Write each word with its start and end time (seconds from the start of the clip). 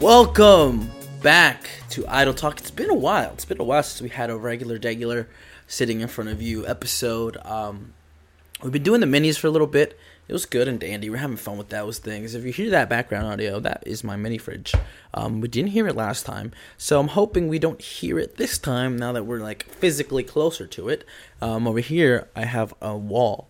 Welcome 0.00 0.90
back 1.20 1.68
to 1.90 2.06
Idle 2.08 2.32
Talk. 2.32 2.58
It's 2.58 2.70
been 2.70 2.88
a 2.88 2.94
while. 2.94 3.32
It's 3.34 3.44
been 3.44 3.60
a 3.60 3.64
while 3.64 3.82
since 3.82 4.00
we 4.00 4.08
had 4.08 4.30
a 4.30 4.36
regular, 4.38 4.78
regular 4.82 5.28
sitting 5.66 6.00
in 6.00 6.08
front 6.08 6.30
of 6.30 6.40
you 6.40 6.66
episode. 6.66 7.36
Um, 7.44 7.92
we've 8.62 8.72
been 8.72 8.82
doing 8.82 9.02
the 9.02 9.06
minis 9.06 9.38
for 9.38 9.48
a 9.48 9.50
little 9.50 9.66
bit. 9.66 10.00
It 10.26 10.32
was 10.32 10.46
good 10.46 10.68
and 10.68 10.80
dandy. 10.80 11.10
We're 11.10 11.18
having 11.18 11.36
fun 11.36 11.58
with 11.58 11.68
those 11.68 11.98
things. 11.98 12.34
If 12.34 12.46
you 12.46 12.52
hear 12.52 12.70
that 12.70 12.88
background 12.88 13.26
audio, 13.26 13.60
that 13.60 13.82
is 13.84 14.02
my 14.02 14.16
mini 14.16 14.38
fridge. 14.38 14.72
Um, 15.12 15.42
we 15.42 15.48
didn't 15.48 15.72
hear 15.72 15.86
it 15.86 15.94
last 15.94 16.24
time, 16.24 16.52
so 16.78 16.98
I'm 16.98 17.08
hoping 17.08 17.48
we 17.48 17.58
don't 17.58 17.82
hear 17.82 18.18
it 18.18 18.38
this 18.38 18.56
time. 18.56 18.96
Now 18.96 19.12
that 19.12 19.26
we're 19.26 19.40
like 19.40 19.64
physically 19.64 20.22
closer 20.22 20.66
to 20.66 20.88
it, 20.88 21.04
um, 21.42 21.68
over 21.68 21.80
here 21.80 22.26
I 22.34 22.46
have 22.46 22.72
a 22.80 22.96
wall 22.96 23.49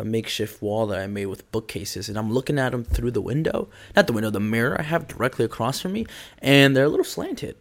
a 0.00 0.04
makeshift 0.04 0.60
wall 0.62 0.86
that 0.88 0.98
I 0.98 1.06
made 1.06 1.26
with 1.26 1.50
bookcases, 1.52 2.08
and 2.08 2.18
I'm 2.18 2.32
looking 2.32 2.58
at 2.58 2.72
them 2.72 2.84
through 2.84 3.12
the 3.12 3.20
window, 3.20 3.68
not 3.94 4.06
the 4.06 4.12
window, 4.12 4.30
the 4.30 4.40
mirror 4.40 4.76
I 4.78 4.82
have 4.82 5.06
directly 5.06 5.44
across 5.44 5.80
from 5.80 5.92
me, 5.92 6.06
and 6.38 6.76
they're 6.76 6.84
a 6.84 6.88
little 6.88 7.04
slanted 7.04 7.56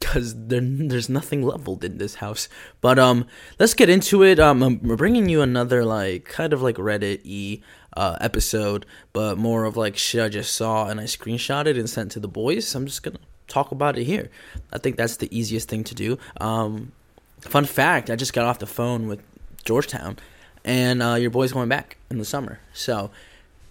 because 0.00 0.34
there's 0.48 1.08
nothing 1.08 1.42
leveled 1.42 1.84
in 1.84 1.98
this 1.98 2.16
house. 2.16 2.48
But 2.80 2.98
um, 2.98 3.26
let's 3.58 3.74
get 3.74 3.88
into 3.88 4.22
it. 4.22 4.40
Um, 4.40 4.62
I'm 4.62 4.76
bringing 4.76 5.28
you 5.28 5.42
another 5.42 5.84
like 5.84 6.24
kind 6.24 6.52
of 6.52 6.62
like 6.62 6.76
Reddit 6.76 7.20
e 7.22 7.62
uh, 7.96 8.16
episode, 8.20 8.86
but 9.12 9.36
more 9.38 9.64
of 9.64 9.76
like 9.76 9.96
shit 9.96 10.22
I 10.22 10.28
just 10.28 10.54
saw 10.56 10.88
and 10.88 10.98
I 10.98 11.04
screenshotted 11.04 11.78
and 11.78 11.88
sent 11.88 12.12
to 12.12 12.20
the 12.20 12.28
boys. 12.28 12.74
I'm 12.74 12.86
just 12.86 13.02
gonna 13.02 13.18
talk 13.46 13.70
about 13.70 13.98
it 13.98 14.04
here. 14.04 14.30
I 14.72 14.78
think 14.78 14.96
that's 14.96 15.18
the 15.18 15.28
easiest 15.36 15.68
thing 15.68 15.84
to 15.84 15.94
do. 15.94 16.18
Um, 16.40 16.92
fun 17.40 17.66
fact: 17.66 18.10
I 18.10 18.16
just 18.16 18.32
got 18.32 18.46
off 18.46 18.58
the 18.58 18.66
phone 18.66 19.06
with 19.06 19.20
Georgetown 19.64 20.16
and 20.64 21.02
uh, 21.02 21.14
your 21.14 21.30
boy's 21.30 21.52
going 21.52 21.68
back 21.68 21.96
in 22.10 22.18
the 22.18 22.24
summer. 22.24 22.60
So, 22.72 23.10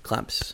claps. 0.03 0.53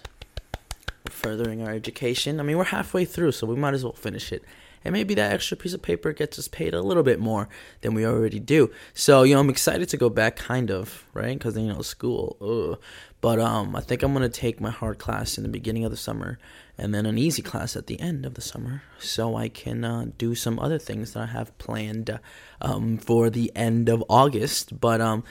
We're 1.05 1.11
furthering 1.11 1.61
our 1.61 1.71
education. 1.71 2.39
I 2.39 2.43
mean, 2.43 2.57
we're 2.57 2.63
halfway 2.65 3.05
through, 3.05 3.33
so 3.33 3.45
we 3.45 3.55
might 3.55 3.73
as 3.73 3.83
well 3.83 3.93
finish 3.93 4.31
it. 4.31 4.43
And 4.83 4.93
maybe 4.93 5.15
that 5.15 5.33
extra 5.33 5.57
piece 5.57 5.73
of 5.73 5.81
paper 5.81 6.13
gets 6.13 6.37
us 6.37 6.47
paid 6.47 6.75
a 6.75 6.81
little 6.81 7.01
bit 7.01 7.19
more 7.19 7.49
than 7.81 7.95
we 7.95 8.05
already 8.05 8.39
do. 8.39 8.71
So, 8.93 9.23
you 9.23 9.33
know, 9.33 9.39
I'm 9.39 9.49
excited 9.49 9.89
to 9.89 9.97
go 9.97 10.09
back, 10.09 10.35
kind 10.35 10.69
of, 10.69 11.05
right? 11.13 11.37
Because, 11.37 11.57
you 11.57 11.73
know, 11.73 11.81
school. 11.81 12.37
Ugh. 12.39 12.79
But 13.19 13.39
um, 13.39 13.75
I 13.75 13.81
think 13.81 14.03
I'm 14.03 14.13
going 14.13 14.29
to 14.29 14.39
take 14.39 14.61
my 14.61 14.69
hard 14.69 14.99
class 14.99 15.37
in 15.37 15.43
the 15.43 15.49
beginning 15.49 15.83
of 15.83 15.89
the 15.89 15.97
summer 15.97 16.37
and 16.77 16.93
then 16.93 17.07
an 17.07 17.17
easy 17.17 17.41
class 17.41 17.75
at 17.75 17.87
the 17.87 17.99
end 17.99 18.23
of 18.23 18.35
the 18.35 18.41
summer 18.41 18.83
so 18.99 19.35
I 19.35 19.49
can 19.49 19.83
uh, 19.83 20.05
do 20.19 20.35
some 20.35 20.59
other 20.59 20.77
things 20.77 21.13
that 21.13 21.23
I 21.23 21.25
have 21.27 21.57
planned 21.57 22.19
um, 22.61 22.99
for 22.99 23.31
the 23.31 23.51
end 23.55 23.89
of 23.89 24.03
August. 24.09 24.79
But 24.79 25.01
um, 25.01 25.23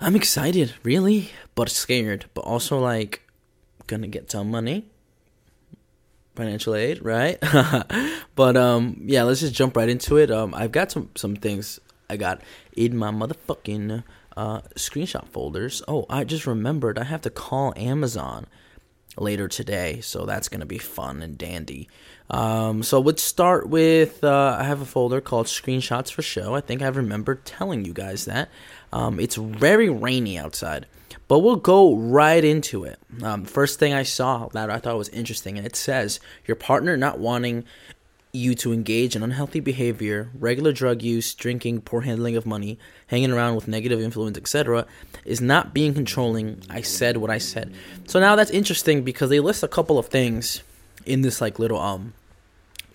I'm 0.00 0.14
excited, 0.14 0.74
really, 0.82 1.30
but 1.54 1.68
scared, 1.68 2.26
but 2.34 2.42
also 2.42 2.78
like 2.78 3.22
gonna 3.86 4.06
get 4.06 4.30
some 4.30 4.50
money. 4.50 4.86
Financial 6.36 6.74
aid, 6.74 7.04
right? 7.04 7.38
but 8.36 8.56
um 8.56 9.02
yeah, 9.04 9.24
let's 9.24 9.40
just 9.40 9.54
jump 9.54 9.76
right 9.76 9.88
into 9.88 10.16
it. 10.16 10.30
Um 10.30 10.54
I've 10.54 10.72
got 10.72 10.92
some 10.92 11.10
some 11.16 11.34
things 11.34 11.80
I 12.08 12.16
got 12.16 12.42
in 12.76 12.96
my 12.96 13.10
motherfucking 13.10 14.04
uh 14.36 14.60
screenshot 14.76 15.28
folders. 15.28 15.82
Oh, 15.88 16.06
I 16.08 16.22
just 16.22 16.46
remembered 16.46 16.98
I 16.98 17.04
have 17.04 17.22
to 17.22 17.30
call 17.30 17.72
Amazon 17.76 18.46
later 19.20 19.48
today, 19.48 20.00
so 20.00 20.26
that's 20.26 20.48
gonna 20.48 20.66
be 20.66 20.78
fun 20.78 21.22
and 21.22 21.36
dandy. 21.36 21.88
Um, 22.30 22.82
so 22.82 23.00
let's 23.00 23.22
start 23.22 23.68
with 23.68 24.22
uh, 24.22 24.56
I 24.58 24.64
have 24.64 24.80
a 24.80 24.84
folder 24.84 25.20
called 25.20 25.46
Screenshots 25.46 26.12
for 26.12 26.22
Show. 26.22 26.54
I 26.54 26.60
think 26.60 26.82
I 26.82 26.88
remember 26.88 27.36
telling 27.36 27.84
you 27.84 27.92
guys 27.92 28.26
that. 28.26 28.50
Um, 28.92 29.18
it's 29.18 29.36
very 29.36 29.88
rainy 29.88 30.38
outside, 30.38 30.86
but 31.26 31.40
we'll 31.40 31.56
go 31.56 31.94
right 31.94 32.44
into 32.44 32.84
it. 32.84 32.98
Um, 33.22 33.44
first 33.44 33.78
thing 33.78 33.94
I 33.94 34.02
saw 34.02 34.48
that 34.48 34.70
I 34.70 34.78
thought 34.78 34.96
was 34.96 35.08
interesting, 35.10 35.56
and 35.56 35.66
it 35.66 35.76
says 35.76 36.20
your 36.46 36.56
partner 36.56 36.96
not 36.96 37.18
wanting 37.18 37.64
you 38.38 38.54
to 38.54 38.72
engage 38.72 39.14
in 39.14 39.22
unhealthy 39.22 39.60
behavior, 39.60 40.30
regular 40.38 40.72
drug 40.72 41.02
use, 41.02 41.34
drinking, 41.34 41.82
poor 41.82 42.02
handling 42.02 42.36
of 42.36 42.46
money, 42.46 42.78
hanging 43.08 43.32
around 43.32 43.54
with 43.54 43.68
negative 43.68 44.00
influence, 44.00 44.38
etc., 44.38 44.86
is 45.24 45.40
not 45.40 45.74
being 45.74 45.92
controlling. 45.92 46.62
I 46.70 46.80
said 46.80 47.18
what 47.18 47.30
I 47.30 47.38
said. 47.38 47.74
So 48.06 48.20
now 48.20 48.36
that's 48.36 48.50
interesting 48.50 49.02
because 49.02 49.30
they 49.30 49.40
list 49.40 49.62
a 49.62 49.68
couple 49.68 49.98
of 49.98 50.06
things 50.06 50.62
in 51.04 51.22
this 51.22 51.40
like 51.40 51.58
little 51.58 51.80
um 51.80 52.14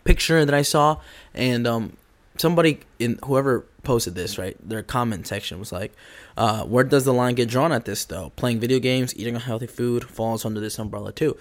picture 0.03 0.45
that 0.45 0.55
I 0.55 0.61
saw, 0.61 0.99
and 1.33 1.67
um 1.67 1.97
somebody 2.37 2.79
in 2.99 3.19
whoever 3.25 3.65
posted 3.83 4.15
this, 4.15 4.37
right? 4.37 4.57
Their 4.67 4.83
comment 4.83 5.27
section 5.27 5.59
was 5.59 5.71
like, 5.71 5.93
uh, 6.37 6.63
"Where 6.63 6.83
does 6.83 7.05
the 7.05 7.13
line 7.13 7.35
get 7.35 7.49
drawn 7.49 7.71
at 7.71 7.85
this 7.85 8.05
though? 8.05 8.31
Playing 8.35 8.59
video 8.59 8.79
games, 8.79 9.15
eating 9.15 9.35
unhealthy 9.35 9.67
food 9.67 10.05
falls 10.05 10.45
under 10.45 10.59
this 10.59 10.79
umbrella 10.79 11.11
too." 11.11 11.37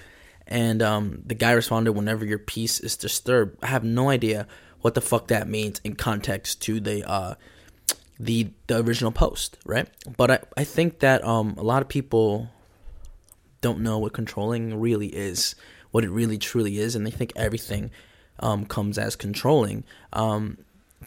And 0.53 0.83
um, 0.83 1.23
the 1.25 1.35
guy 1.35 1.53
responded, 1.53 1.93
"Whenever 1.93 2.27
your 2.27 2.39
peace 2.39 2.79
is 2.79 2.95
disturbed." 2.99 3.57
I 3.63 3.69
have 3.69 3.85
no 3.85 4.11
idea 4.11 4.47
what 4.83 4.93
the 4.93 5.01
fuck 5.01 5.29
that 5.29 5.49
means 5.49 5.81
in 5.83 5.95
context 5.95 6.61
to 6.63 6.79
the 6.79 7.09
uh, 7.11 7.37
the 8.21 8.51
the 8.67 8.85
original 8.85 9.13
post, 9.13 9.57
right? 9.65 9.89
But 10.15 10.31
I 10.31 10.39
I 10.59 10.65
think 10.65 10.99
that 10.99 11.25
um 11.25 11.55
a 11.57 11.63
lot 11.63 11.81
of 11.81 11.89
people 11.89 12.51
don't 13.63 13.81
know 13.81 13.99
what 13.99 14.13
controlling 14.13 14.79
really 14.79 15.07
is, 15.07 15.55
what 15.91 16.05
it 16.05 16.11
really 16.11 16.37
truly 16.37 16.79
is, 16.79 16.95
and 16.95 17.07
they 17.07 17.11
think 17.11 17.33
everything 17.35 17.91
um, 18.41 18.67
comes 18.67 18.99
as 18.99 19.17
controlling. 19.17 19.85
Um, 20.13 20.59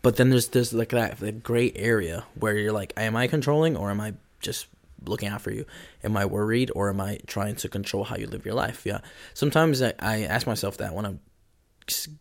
but 0.02 0.16
then 0.16 0.32
there's 0.32 0.48
there's 0.48 0.74
like 0.74 0.90
that 0.90 1.20
the 1.20 1.32
gray 1.32 1.72
area 1.76 2.26
where 2.34 2.58
you're 2.58 2.74
like, 2.74 2.94
am 2.98 3.16
I 3.16 3.28
controlling 3.28 3.78
or 3.78 3.92
am 3.92 4.02
I 4.02 4.16
just 4.40 4.66
looking 5.08 5.30
out 5.30 5.42
for 5.42 5.52
you? 5.52 5.66
Am 6.04 6.16
I 6.18 6.26
worried 6.26 6.72
or 6.76 6.90
am 6.90 7.02
I 7.02 7.20
trying 7.28 7.56
to 7.58 7.70
control 7.70 8.04
how 8.04 8.16
you 8.16 8.28
live 8.28 8.46
your 8.46 8.56
life? 8.56 8.86
Yeah. 8.86 9.00
Sometimes 9.34 9.82
I, 9.82 9.94
I 10.00 10.24
ask 10.24 10.48
myself 10.48 10.78
that 10.78 10.94
when 10.94 11.06
I'm 11.06 11.20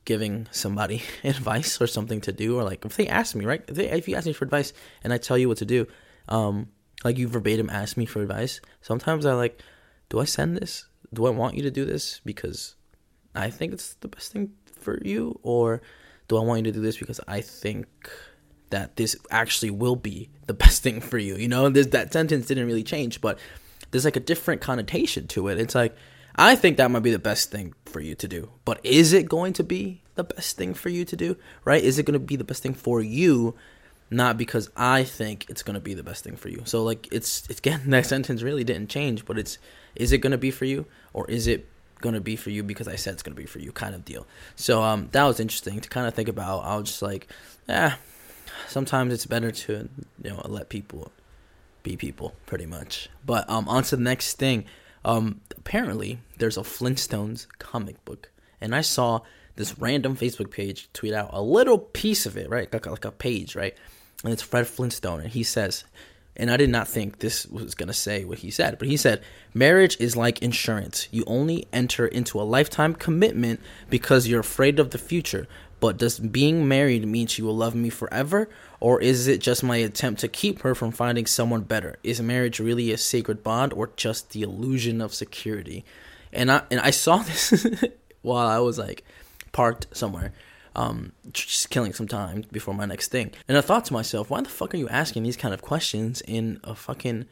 giving 0.05 0.47
somebody 0.51 1.03
advice 1.25 1.81
or 1.81 1.87
something 1.87 2.21
to 2.23 2.33
do, 2.33 2.59
or 2.59 2.65
like 2.65 2.85
if 2.85 2.97
they 2.97 3.07
ask 3.07 3.35
me, 3.35 3.45
right? 3.45 3.63
If, 3.69 3.77
they, 3.77 3.91
if 3.91 4.09
you 4.09 4.17
ask 4.17 4.27
me 4.27 4.33
for 4.33 4.45
advice 4.45 4.73
and 5.03 5.13
I 5.13 5.19
tell 5.19 5.39
you 5.39 5.49
what 5.49 5.59
to 5.59 5.65
do, 5.65 5.87
um, 6.29 6.69
like 7.05 7.19
you 7.19 7.29
verbatim 7.29 7.71
ask 7.71 7.97
me 7.97 8.07
for 8.07 8.23
advice, 8.23 8.61
sometimes 8.81 9.27
I 9.27 9.35
like, 9.35 9.61
do 10.09 10.21
I 10.21 10.25
send 10.25 10.57
this? 10.57 10.87
Do 11.13 11.27
I 11.27 11.31
want 11.31 11.55
you 11.55 11.63
to 11.63 11.71
do 11.71 11.85
this 11.85 12.21
because 12.25 12.77
I 13.35 13.51
think 13.51 13.73
it's 13.73 13.95
the 13.95 14.09
best 14.09 14.33
thing 14.33 14.53
for 14.81 15.01
you, 15.05 15.39
or 15.43 15.83
do 16.29 16.37
I 16.37 16.41
want 16.41 16.59
you 16.59 16.65
to 16.65 16.73
do 16.73 16.81
this 16.81 16.99
because 16.99 17.21
I 17.27 17.41
think 17.41 17.89
that 18.71 18.97
this 18.97 19.17
actually 19.31 19.71
will 19.71 19.97
be 19.97 20.29
the 20.47 20.55
best 20.65 20.83
thing 20.83 21.01
for 21.01 21.19
you? 21.19 21.37
You 21.37 21.49
know, 21.49 21.69
this 21.69 21.89
that 21.89 22.13
sentence 22.13 22.47
didn't 22.47 22.67
really 22.67 22.83
change, 22.83 23.21
but 23.21 23.39
there's 23.91 24.05
like 24.05 24.17
a 24.17 24.21
different 24.21 24.61
connotation 24.61 25.27
to 25.29 25.49
it. 25.49 25.59
It's 25.59 25.75
like 25.75 25.97
I 26.37 26.57
think 26.57 26.77
that 26.77 26.91
might 26.91 27.03
be 27.03 27.13
the 27.13 27.19
best 27.19 27.51
thing 27.51 27.75
for 27.85 28.01
you 28.01 28.15
to 28.17 28.29
do, 28.29 28.51
but 28.65 28.81
is 28.85 29.13
it 29.13 29.29
going 29.29 29.53
to 29.55 29.65
be 29.65 30.03
the 30.17 30.25
best 30.25 30.57
thing 30.57 30.75
for 30.75 30.89
you 30.89 31.05
to 31.05 31.17
do? 31.17 31.37
Right? 31.65 31.83
Is 31.83 31.99
it 31.99 32.07
going 32.07 32.19
to 32.19 32.19
be 32.19 32.37
the 32.37 32.45
best 32.45 32.63
thing 32.63 32.75
for 32.75 33.01
you? 33.01 33.55
Not 34.11 34.37
because 34.37 34.71
I 34.77 35.03
think 35.03 35.47
it's 35.49 35.63
gonna 35.63 35.81
be 35.81 35.95
the 35.95 36.03
best 36.03 36.23
thing 36.23 36.37
for 36.37 36.49
you. 36.49 36.63
So 36.67 36.85
like 36.85 37.09
it's 37.11 37.49
it's 37.49 37.59
again 37.65 37.89
that 37.91 38.07
sentence 38.07 38.43
really 38.43 38.63
didn't 38.63 38.91
change, 38.91 39.25
but 39.25 39.39
it's 39.39 39.59
is 39.97 40.13
it 40.13 40.19
gonna 40.19 40.39
be 40.39 40.51
for 40.51 40.67
you 40.67 40.87
or 41.13 41.29
is 41.29 41.47
it 41.47 41.67
going 42.05 42.15
to 42.15 42.21
be 42.21 42.37
for 42.37 42.51
you 42.51 42.63
because 42.63 42.87
I 42.87 42.97
said 42.97 43.15
it's 43.15 43.23
going 43.23 43.35
to 43.35 43.41
be 43.41 43.47
for 43.47 43.59
you 43.59 43.73
kind 43.73 43.95
of 43.95 44.05
deal. 44.05 44.27
So 44.57 44.83
um, 44.83 45.09
that 45.13 45.25
was 45.25 45.41
interesting 45.41 45.81
to 45.81 45.89
kind 45.89 46.07
of 46.07 46.15
think 46.15 46.29
about. 46.29 46.61
I 46.61 46.77
was 46.77 46.89
just 46.89 47.03
like, 47.03 47.29
yeah, 47.67 47.95
sometimes 48.69 49.13
it's 49.13 49.27
better 49.27 49.51
to 49.51 49.89
you 50.23 50.31
know 50.31 50.43
let 50.47 50.69
people 50.69 51.13
be 51.83 51.97
people 51.97 52.35
pretty 52.47 52.67
much. 52.67 53.09
But 53.25 53.49
um, 53.49 53.69
on 53.69 53.83
to 53.85 53.97
the 53.97 54.03
next 54.03 54.39
thing. 54.39 54.65
Um, 55.05 55.43
apparently 55.59 56.21
there's 56.39 56.57
a 56.57 56.63
Flintstones 56.63 57.47
comic 57.59 58.03
book, 58.07 58.31
and 58.61 58.75
I 58.75 58.81
saw 58.81 59.21
this 59.55 59.79
random 59.79 60.17
Facebook 60.17 60.51
page 60.51 60.89
tweet 60.95 61.13
out 61.13 61.29
a 61.33 61.43
little 61.43 61.79
piece 61.79 62.25
of 62.25 62.39
it, 62.39 62.49
right, 62.49 62.73
like, 62.73 62.87
like 62.87 63.05
a 63.05 63.13
page, 63.13 63.55
right, 63.55 63.75
and 64.25 64.33
it's 64.33 64.41
Fred 64.43 64.67
Flintstone, 64.67 65.21
and 65.21 65.29
he 65.29 65.43
says 65.43 65.85
and 66.37 66.51
I 66.51 66.57
did 66.57 66.71
not 66.71 66.89
think 66.89 67.19
this 67.19 67.47
was 67.47 67.75
going 67.75 67.87
to 67.89 67.95
say 67.95 68.25
what 68.25 68.39
he 68.39 68.51
said, 68.51 68.79
but 68.79 68.89
he 68.89 68.97
said, 68.97 69.23
Marriage 69.53 69.97
is 70.01 70.17
like 70.17 70.43
insurance. 70.43 71.07
You 71.13 71.23
only 71.27 71.69
enter 71.73 72.07
into 72.07 72.41
a 72.41 72.43
lifetime 72.43 72.95
commitment 72.95 73.61
because 73.89 74.27
you're 74.27 74.41
afraid 74.41 74.81
of 74.81 74.91
the 74.91 74.99
future. 74.99 75.47
But 75.85 75.99
does 75.99 76.19
being 76.19 76.67
married 76.67 77.07
mean 77.07 77.27
she 77.27 77.43
will 77.43 77.55
love 77.55 77.75
me 77.75 77.91
forever? 77.91 78.49
Or 78.81 79.03
is 79.03 79.29
it 79.29 79.43
just 79.43 79.63
my 79.63 79.77
attempt 79.77 80.23
to 80.23 80.29
keep 80.29 80.63
her 80.63 80.75
from 80.75 80.93
finding 80.93 81.27
someone 81.27 81.61
better? 81.61 81.99
Is 82.03 82.23
marriage 82.23 82.59
really 82.59 82.91
a 82.91 82.97
sacred 82.97 83.43
bond 83.43 83.75
or 83.75 83.91
just 83.95 84.31
the 84.31 84.41
illusion 84.41 85.03
of 85.03 85.13
security? 85.13 85.85
And 86.33 86.51
I, 86.51 86.63
and 86.71 86.81
I 86.81 86.89
saw 86.89 87.19
this 87.19 87.85
while 88.23 88.47
I 88.47 88.61
was 88.61 88.79
like 88.79 89.05
parked 89.53 89.95
somewhere 89.95 90.33
um, 90.75 91.13
just 91.35 91.69
killing 91.69 91.93
some 91.93 92.09
time 92.09 92.47
before 92.51 92.73
my 92.73 92.87
next 92.87 93.09
thing. 93.09 93.33
And 93.47 93.59
I 93.59 93.61
thought 93.61 93.85
to 93.85 93.93
myself, 93.93 94.31
why 94.31 94.41
the 94.41 94.49
fuck 94.49 94.73
are 94.73 94.79
you 94.79 94.89
asking 94.89 95.25
these 95.25 95.37
kind 95.37 95.53
of 95.53 95.61
questions 95.61 96.23
in 96.23 96.61
a 96.65 96.75
fucking 96.75 97.27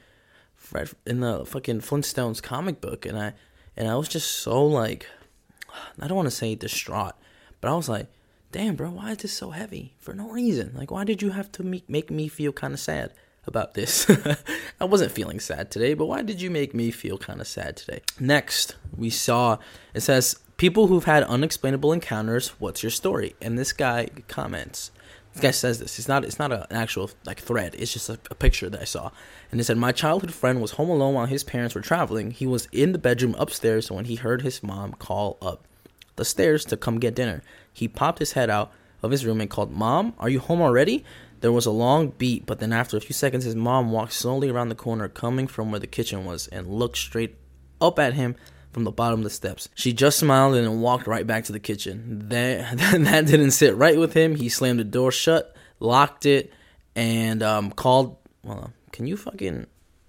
in 1.07 1.21
the 1.21 1.47
fucking 1.47 1.81
Flintstones 1.81 2.43
comic 2.43 2.83
book? 2.83 3.07
And 3.07 3.19
I 3.19 3.33
and 3.79 3.89
I 3.89 3.97
was 3.97 4.09
just 4.09 4.31
so 4.31 4.63
like, 4.63 5.07
I 5.99 6.07
don't 6.07 6.19
want 6.19 6.27
to 6.27 6.31
say 6.31 6.55
distraught, 6.55 7.15
but 7.63 7.71
I 7.71 7.75
was 7.75 7.89
like, 7.89 8.09
damn, 8.53 8.77
bro, 8.77 8.91
why 8.91 9.11
is 9.11 9.19
this 9.19 9.33
so 9.33 9.51
heavy 9.51 9.95
for 9.99 10.15
no 10.15 10.31
reason? 10.31 10.73
Like, 10.77 10.91
why 10.91 11.05
did 11.05 11.23
you 11.23 11.31
have 11.31 11.51
to 11.53 11.63
make 11.63 11.89
make 11.89 12.11
me 12.11 12.29
feel 12.29 12.53
kind 12.53 12.75
of 12.75 12.81
sad? 12.81 13.13
about 13.45 13.75
this. 13.75 14.09
I 14.81 14.85
wasn't 14.85 15.11
feeling 15.11 15.41
sad 15.41 15.69
today, 15.69 15.95
but 15.95 16.07
why 16.07 16.23
did 16.23 16.41
you 16.41 16.49
make 16.49 16.75
me 16.75 16.93
feel 16.93 17.19
kind 17.19 17.41
of 17.41 17.49
sad 17.49 17.77
today? 17.77 18.01
Next, 18.21 18.77
we 18.97 19.11
saw 19.11 19.59
it 19.95 20.03
says 20.03 20.39
People 20.63 20.87
who've 20.87 21.07
had 21.07 21.25
unexplainable 21.25 21.93
encounters, 21.93 22.51
what's 22.61 22.85
your 22.85 22.91
story? 22.91 23.35
And 23.43 23.59
this 23.59 23.73
guy 23.73 24.07
comments. 24.29 24.93
This 25.33 25.43
guy 25.43 25.51
says 25.51 25.81
this. 25.81 25.99
It's 25.99 26.07
not. 26.07 26.25
It's 26.25 26.39
not 26.39 26.53
a, 26.53 26.71
an 26.71 26.77
actual 26.77 27.11
like 27.25 27.41
thread. 27.41 27.75
It's 27.77 27.93
just 27.93 28.09
a, 28.09 28.17
a 28.31 28.37
picture 28.37 28.71
that 28.71 28.81
I 28.81 28.85
saw, 28.85 29.11
and 29.51 29.61
it 29.61 29.65
said, 29.65 29.77
"My 29.77 29.91
childhood 29.91 30.33
friend 30.33 30.61
was 30.61 30.73
home 30.73 30.89
alone 30.89 31.15
while 31.15 31.27
his 31.27 31.43
parents 31.43 31.75
were 31.75 31.81
traveling. 31.81 32.31
He 32.31 32.47
was 32.47 32.69
in 32.71 32.93
the 32.93 32.99
bedroom 32.99 33.35
upstairs 33.41 33.91
when 33.91 34.05
he 34.05 34.15
heard 34.15 34.43
his 34.43 34.63
mom 34.63 34.93
call 34.93 35.37
up 35.43 35.67
the 36.15 36.25
stairs 36.25 36.65
to 36.67 36.77
come 36.77 37.01
get 37.01 37.17
dinner. 37.17 37.43
He 37.73 37.89
popped 37.89 38.19
his 38.19 38.33
head 38.33 38.51
out 38.51 38.73
of 39.03 39.11
his 39.11 39.25
room 39.25 39.41
and 39.41 39.51
called, 39.51 39.73
"Mom, 39.73 40.15
are 40.19 40.29
you 40.29 40.41
home 40.41 40.61
already?" 40.61 41.05
There 41.41 41.53
was 41.53 41.67
a 41.67 41.73
long 41.73 42.11
beat, 42.11 42.47
but 42.47 42.61
then 42.61 42.73
after 42.73 42.97
a 42.97 43.01
few 43.01 43.15
seconds, 43.15 43.45
his 43.45 43.57
mom 43.57 43.91
walked 43.91 44.13
slowly 44.13 44.49
around 44.49 44.69
the 44.69 44.77
corner, 44.77 45.09
coming 45.09 45.49
from 45.49 45.73
where 45.73 45.81
the 45.81 45.89
kitchen 45.89 46.25
was, 46.25 46.47
and 46.49 46.69
looked 46.69 46.97
straight 46.97 47.35
up 47.81 47.99
at 47.99 48.15
him 48.15 48.37
from 48.73 48.85
the 48.85 48.93
bottom 48.93 49.21
of 49.21 49.25
the 49.25 49.31
steps. 49.31 49.69
She 49.75 49.93
just 49.93 50.19
smiled 50.19 50.55
and 50.55 50.81
walked 50.81 51.07
right 51.07 51.27
back 51.27 51.45
to 51.45 51.53
the 51.53 51.61
kitchen. 51.61 52.29
That 52.29 52.79
that 52.79 53.27
didn't 53.27 53.51
sit 53.53 53.75
right 53.77 53.99
with 53.99 54.15
him. 54.15 54.37
He 54.37 54.49
slammed 54.49 54.81
the 54.81 54.85
door 54.85 55.13
shut, 55.13 55.55
locked 55.81 56.27
it, 56.27 56.53
and 56.95 57.43
um, 57.43 57.71
called. 57.71 58.17
Well, 58.43 58.73
can 58.93 59.07
you 59.07 59.17
fucking 59.17 59.67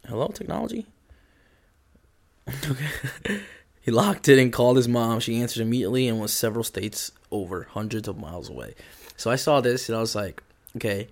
hello 0.07 0.27
technology? 0.27 0.86
okay. 2.48 3.42
He 3.83 3.91
locked 3.91 4.27
it 4.30 4.39
and 4.39 4.51
called 4.51 4.77
his 4.77 4.88
mom. 4.88 5.19
She 5.19 5.39
answered 5.39 5.62
immediately 5.62 6.07
and 6.07 6.19
was 6.19 6.33
several 6.33 6.63
states 6.63 7.12
over, 7.31 7.68
hundreds 7.71 8.07
of 8.07 8.18
miles 8.18 8.50
away. 8.50 8.75
So 9.18 9.30
I 9.30 9.35
saw 9.35 9.62
this 9.62 9.89
and 9.89 9.97
I 9.97 10.01
was 10.01 10.15
like, 10.15 10.41
okay, 10.77 11.09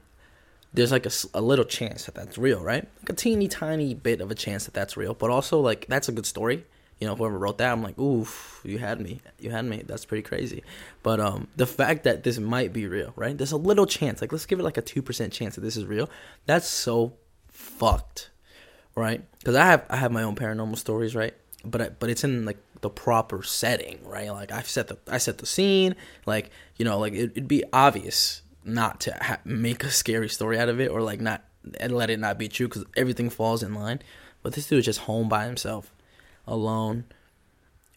there's 0.73 0.91
like 0.91 1.05
a, 1.05 1.11
a 1.33 1.41
little 1.41 1.65
chance 1.65 2.05
that 2.05 2.15
that's 2.15 2.37
real, 2.37 2.61
right? 2.61 2.87
Like 3.01 3.09
a 3.09 3.13
teeny 3.13 3.47
tiny 3.47 3.93
bit 3.93 4.21
of 4.21 4.31
a 4.31 4.35
chance 4.35 4.65
that 4.65 4.73
that's 4.73 4.97
real, 4.97 5.13
but 5.13 5.29
also 5.29 5.59
like 5.59 5.85
that's 5.87 6.09
a 6.09 6.11
good 6.11 6.25
story 6.25 6.65
you 7.01 7.07
know, 7.07 7.15
whoever 7.15 7.37
wrote 7.37 7.57
that, 7.57 7.71
I'm 7.71 7.81
like, 7.81 7.97
oof, 7.97 8.61
you 8.63 8.77
had 8.77 9.01
me. 9.01 9.21
You 9.39 9.49
had 9.49 9.65
me. 9.65 9.81
That's 9.83 10.05
pretty 10.05 10.21
crazy. 10.21 10.63
But 11.01 11.19
um, 11.19 11.47
the 11.55 11.65
fact 11.65 12.03
that 12.03 12.23
this 12.23 12.37
might 12.37 12.71
be 12.71 12.85
real, 12.85 13.11
right? 13.15 13.35
There's 13.35 13.51
a 13.51 13.57
little 13.57 13.87
chance. 13.87 14.21
Like, 14.21 14.31
let's 14.31 14.45
give 14.45 14.59
it 14.59 14.63
like 14.63 14.77
a 14.77 14.83
two 14.83 15.01
percent 15.01 15.33
chance 15.33 15.55
that 15.55 15.61
this 15.61 15.75
is 15.75 15.85
real. 15.85 16.11
That's 16.45 16.67
so 16.67 17.13
fucked, 17.49 18.29
right? 18.95 19.23
Because 19.39 19.55
I 19.55 19.65
have 19.65 19.83
I 19.89 19.97
have 19.97 20.11
my 20.11 20.21
own 20.21 20.35
paranormal 20.35 20.77
stories, 20.77 21.15
right? 21.15 21.33
But 21.63 21.99
but 21.99 22.09
it's 22.09 22.23
in 22.23 22.45
like 22.45 22.57
the 22.81 22.89
proper 22.89 23.43
setting, 23.43 23.99
right? 24.03 24.31
Like 24.31 24.51
I 24.51 24.61
set 24.63 24.87
the 24.87 24.97
I 25.07 25.17
set 25.17 25.37
the 25.37 25.45
scene, 25.45 25.95
like 26.25 26.49
you 26.77 26.85
know, 26.85 26.97
like 26.99 27.13
it, 27.13 27.35
would 27.35 27.47
be 27.47 27.63
obvious 27.71 28.41
not 28.63 28.99
to 29.01 29.17
ha- 29.21 29.39
make 29.45 29.83
a 29.83 29.91
scary 29.91 30.29
story 30.29 30.57
out 30.57 30.69
of 30.69 30.79
it, 30.79 30.89
or 30.89 31.01
like 31.01 31.21
not 31.21 31.43
and 31.79 31.95
let 31.95 32.09
it 32.09 32.19
not 32.19 32.37
be 32.37 32.47
true 32.47 32.67
because 32.67 32.85
everything 32.97 33.29
falls 33.29 33.63
in 33.63 33.73
line. 33.73 34.01
But 34.43 34.53
this 34.53 34.67
dude 34.67 34.79
is 34.79 34.85
just 34.85 35.01
home 35.01 35.29
by 35.29 35.45
himself 35.45 35.93
alone 36.47 37.05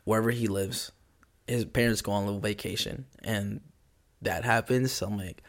wherever 0.05 0.31
he 0.31 0.47
lives. 0.47 0.93
His 1.47 1.65
parents 1.65 2.03
go 2.03 2.13
on 2.13 2.23
a 2.23 2.27
little 2.27 2.41
vacation, 2.41 3.07
and 3.23 3.61
that 4.23 4.45
happens. 4.45 4.93
So 4.93 5.07
I'm 5.07 5.17
like, 5.17 5.43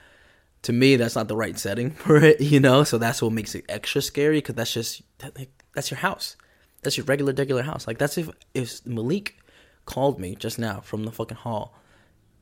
to 0.64 0.74
me, 0.74 0.96
that's 0.96 1.16
not 1.16 1.28
the 1.28 1.36
right 1.36 1.58
setting 1.58 1.92
for 1.92 2.18
it, 2.18 2.42
you 2.42 2.60
know. 2.60 2.84
So 2.84 2.98
that's 2.98 3.22
what 3.22 3.34
makes 3.34 3.56
it 3.56 3.66
extra 3.70 4.02
scary 4.02 4.38
because 4.38 4.56
that's 4.56 4.74
just 4.74 5.02
like 5.38 5.50
that's 5.74 5.92
your 5.92 6.00
house, 6.00 6.38
that's 6.86 6.98
your 6.98 7.06
regular, 7.06 7.34
regular 7.34 7.64
house. 7.64 7.88
Like 7.88 7.98
that's 7.98 8.18
if 8.18 8.30
if 8.54 8.86
Malik 8.86 9.38
called 9.86 10.20
me 10.20 10.36
just 10.36 10.58
now 10.58 10.80
from 10.80 11.04
the 11.04 11.12
fucking 11.12 11.38
hall, 11.38 11.76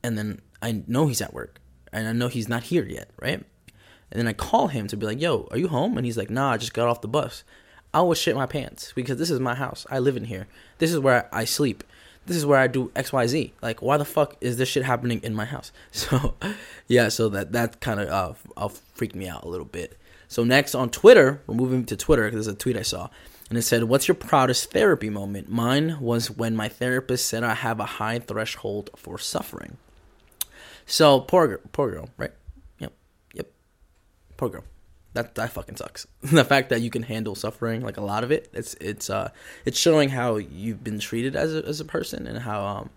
and 0.02 0.16
then 0.16 0.40
I 0.62 0.82
know 0.86 1.08
he's 1.08 1.20
at 1.20 1.34
work, 1.34 1.60
and 1.92 2.06
I 2.06 2.12
know 2.12 2.28
he's 2.28 2.48
not 2.48 2.64
here 2.64 2.84
yet, 2.84 3.10
right? 3.20 3.42
And 4.10 4.20
then 4.20 4.28
I 4.28 4.32
call 4.32 4.68
him 4.68 4.86
to 4.88 4.96
be 4.96 5.06
like, 5.06 5.20
"Yo, 5.20 5.48
are 5.50 5.58
you 5.58 5.68
home?" 5.68 5.96
And 5.96 6.06
he's 6.06 6.16
like, 6.16 6.30
"Nah, 6.30 6.52
I 6.52 6.56
just 6.58 6.74
got 6.74 6.88
off 6.88 7.00
the 7.00 7.08
bus." 7.08 7.42
I 7.92 8.00
will 8.02 8.14
shit 8.14 8.34
my 8.34 8.46
pants 8.46 8.92
because 8.94 9.18
this 9.18 9.30
is 9.30 9.38
my 9.38 9.54
house. 9.54 9.86
I 9.88 10.00
live 10.00 10.16
in 10.16 10.24
here. 10.24 10.48
This 10.78 10.92
is 10.92 10.98
where 10.98 11.28
I 11.32 11.44
sleep. 11.44 11.84
This 12.26 12.36
is 12.36 12.44
where 12.44 12.58
I 12.58 12.66
do 12.66 12.90
X 12.96 13.12
Y 13.12 13.26
Z. 13.26 13.52
Like, 13.62 13.82
why 13.82 13.96
the 13.96 14.04
fuck 14.04 14.36
is 14.40 14.56
this 14.56 14.68
shit 14.68 14.84
happening 14.84 15.20
in 15.22 15.34
my 15.34 15.44
house? 15.44 15.72
So, 15.92 16.34
yeah. 16.88 17.08
So 17.08 17.28
that 17.30 17.52
that 17.52 17.80
kind 17.80 18.00
of 18.00 18.08
uh, 18.56 18.64
uh, 18.64 18.68
freaked 18.68 19.14
me 19.14 19.28
out 19.28 19.44
a 19.44 19.48
little 19.48 19.66
bit. 19.66 19.98
So 20.28 20.42
next 20.42 20.74
on 20.74 20.90
Twitter, 20.90 21.40
we're 21.46 21.54
moving 21.54 21.84
to 21.86 21.96
Twitter 21.96 22.24
because 22.24 22.46
there's 22.46 22.54
a 22.54 22.58
tweet 22.58 22.76
I 22.76 22.82
saw, 22.82 23.08
and 23.54 23.58
it 23.60 23.62
said, 23.62 23.84
"What's 23.84 24.08
your 24.08 24.16
proudest 24.16 24.72
therapy 24.72 25.08
moment?" 25.10 25.48
Mine 25.48 25.98
was 26.00 26.28
when 26.28 26.56
my 26.56 26.68
therapist 26.68 27.26
said 27.26 27.44
I 27.44 27.54
have 27.54 27.78
a 27.78 27.84
high 27.84 28.18
threshold 28.18 28.90
for 28.96 29.16
suffering. 29.16 29.76
So 30.86 31.20
poor 31.20 31.46
girl, 31.46 31.60
poor 31.70 31.92
girl, 31.92 32.08
right? 32.16 32.32
Yep, 32.80 32.92
yep, 33.32 33.46
poor 34.36 34.48
girl 34.48 34.64
that 35.14 35.36
that 35.36 35.52
fucking 35.52 35.76
sucks. 35.76 36.06
the 36.22 36.44
fact 36.44 36.68
that 36.68 36.82
you 36.82 36.90
can 36.90 37.04
handle 37.04 37.34
suffering, 37.34 37.82
like 37.82 37.96
a 37.96 38.02
lot 38.02 38.24
of 38.24 38.30
it, 38.30 38.50
it's 38.52 38.74
it's 38.74 39.08
uh 39.08 39.30
it's 39.64 39.78
showing 39.78 40.10
how 40.10 40.36
you've 40.36 40.84
been 40.84 40.98
treated 40.98 41.34
as 41.34 41.54
a 41.54 41.64
as 41.64 41.80
a 41.80 41.84
person 41.84 42.26
and 42.26 42.40
how 42.40 42.64
um 42.64 42.90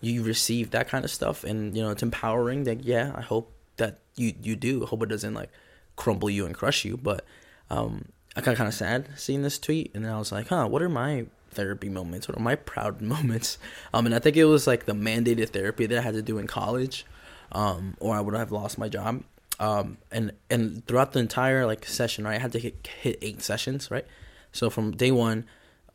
you 0.00 0.22
receive 0.22 0.70
that 0.70 0.88
kind 0.88 1.04
of 1.04 1.10
stuff 1.10 1.44
and 1.44 1.76
you 1.76 1.82
know 1.82 1.90
it's 1.90 2.02
empowering 2.02 2.64
that 2.64 2.84
yeah, 2.84 3.12
I 3.14 3.20
hope 3.20 3.52
that 3.76 3.98
you 4.16 4.32
you 4.42 4.56
do. 4.56 4.82
I 4.82 4.88
hope 4.88 5.02
it 5.02 5.10
doesn't 5.10 5.34
like 5.34 5.50
crumble 5.94 6.30
you 6.30 6.46
and 6.46 6.54
crush 6.54 6.86
you, 6.86 6.96
but 6.96 7.24
um 7.70 8.06
I 8.36 8.40
got 8.40 8.56
kind 8.56 8.68
of 8.68 8.74
sad 8.74 9.08
seeing 9.16 9.42
this 9.42 9.58
tweet 9.58 9.90
and 9.94 10.06
I 10.06 10.18
was 10.18 10.32
like, 10.32 10.48
"Huh, 10.48 10.66
what 10.66 10.82
are 10.82 10.88
my 10.88 11.26
therapy 11.50 11.88
moments? 11.88 12.28
What 12.28 12.36
are 12.38 12.42
my 12.42 12.54
proud 12.54 13.00
moments?" 13.14 13.58
Um 13.92 14.06
and 14.06 14.14
I 14.14 14.18
think 14.18 14.36
it 14.36 14.44
was 14.44 14.66
like 14.66 14.86
the 14.86 14.94
mandated 14.94 15.50
therapy 15.50 15.86
that 15.86 15.98
I 15.98 16.02
had 16.02 16.14
to 16.14 16.22
do 16.22 16.38
in 16.38 16.46
college. 16.46 17.06
Um, 17.54 17.98
or 18.00 18.16
I 18.16 18.20
would 18.22 18.34
have 18.34 18.50
lost 18.50 18.78
my 18.78 18.88
job 18.88 19.24
um, 19.62 19.98
and 20.10 20.32
and 20.50 20.84
throughout 20.88 21.12
the 21.12 21.20
entire 21.20 21.64
like 21.66 21.86
session, 21.86 22.24
right, 22.24 22.34
I 22.34 22.38
had 22.38 22.50
to 22.52 22.58
hit, 22.58 22.88
hit 23.00 23.18
eight 23.22 23.42
sessions, 23.42 23.92
right. 23.92 24.04
So 24.50 24.70
from 24.70 24.90
day 24.90 25.12
one 25.12 25.46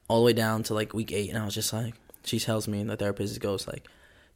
all 0.07 0.19
the 0.19 0.25
way 0.25 0.31
down 0.33 0.63
to 0.63 0.73
like 0.73 0.93
week 0.93 1.11
eight, 1.11 1.27
and 1.29 1.37
I 1.37 1.43
was 1.43 1.53
just 1.53 1.73
like, 1.73 1.93
she 2.23 2.39
tells 2.39 2.65
me, 2.69 2.79
and 2.79 2.89
the 2.89 2.95
therapist 2.95 3.37
goes 3.41 3.67
like, 3.67 3.85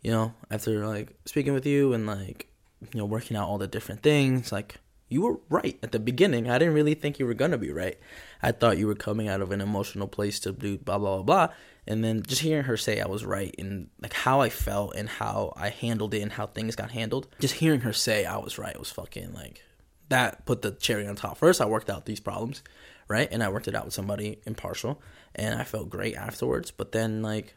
you 0.02 0.12
know, 0.12 0.34
after 0.50 0.86
like 0.86 1.16
speaking 1.24 1.54
with 1.54 1.66
you 1.66 1.94
and 1.94 2.06
like, 2.06 2.48
you 2.82 3.00
know, 3.00 3.06
working 3.06 3.38
out 3.38 3.48
all 3.48 3.58
the 3.58 3.68
different 3.68 4.04
things, 4.04 4.52
like 4.52 4.81
you 5.12 5.22
were 5.22 5.40
right 5.50 5.78
at 5.84 5.92
the 5.92 6.00
beginning. 6.00 6.50
I 6.50 6.58
didn't 6.58 6.74
really 6.74 6.94
think 6.94 7.20
you 7.20 7.26
were 7.26 7.34
gonna 7.34 7.58
be 7.58 7.72
right. 7.72 8.00
I 8.42 8.54
thought 8.54 8.78
you 8.78 8.88
were 8.88 8.96
coming 8.96 9.28
out 9.28 9.42
of 9.42 9.52
an 9.52 9.60
emotional 9.60 10.08
place 10.08 10.40
to 10.42 10.54
do 10.54 10.78
blah 10.78 10.98
blah 10.98 11.18
blah 11.18 11.48
blah. 11.48 11.56
And 11.86 12.04
then 12.04 12.24
just 12.24 12.42
hearing 12.42 12.64
her 12.64 12.78
say 12.78 13.02
I 13.02 13.08
was 13.08 13.26
right 13.26 13.54
and 13.60 13.90
like 14.02 14.14
how 14.14 14.40
I 14.40 14.50
felt 14.50 14.96
and 14.96 15.10
how 15.10 15.54
I 15.58 15.70
handled 15.70 16.14
it 16.14 16.22
and 16.22 16.32
how 16.32 16.48
things 16.48 16.76
got 16.76 16.92
handled. 16.92 17.28
Just 17.40 17.56
hearing 17.56 17.82
her 17.82 17.92
say 17.92 18.24
I 18.24 18.38
was 18.38 18.58
right 18.58 18.78
was 18.80 18.92
fucking 18.92 19.34
like 19.34 19.64
that 20.10 20.46
put 20.46 20.62
the 20.62 20.72
cherry 20.72 21.06
on 21.06 21.16
top. 21.16 21.38
First 21.38 21.60
I 21.60 21.66
worked 21.66 21.90
out 21.90 22.06
these 22.06 22.20
problems, 22.20 22.64
right? 23.08 23.28
And 23.32 23.44
I 23.44 23.50
worked 23.50 23.68
it 23.68 23.76
out 23.76 23.86
with 23.86 23.94
somebody 23.94 24.40
impartial 24.46 25.02
and 25.36 25.60
I 25.60 25.66
felt 25.66 25.90
great 25.90 26.16
afterwards. 26.16 26.72
But 26.72 26.94
then 26.94 27.22
like 27.22 27.54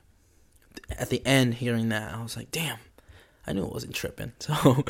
at 0.90 1.10
the 1.10 1.24
end 1.24 1.54
hearing 1.54 1.90
that 1.90 2.14
I 2.14 2.20
was 2.20 2.36
like, 2.36 2.50
damn, 2.50 2.78
I 3.46 3.52
knew 3.52 3.64
it 3.64 3.72
wasn't 3.72 3.94
tripping. 3.94 4.32
So 4.40 4.84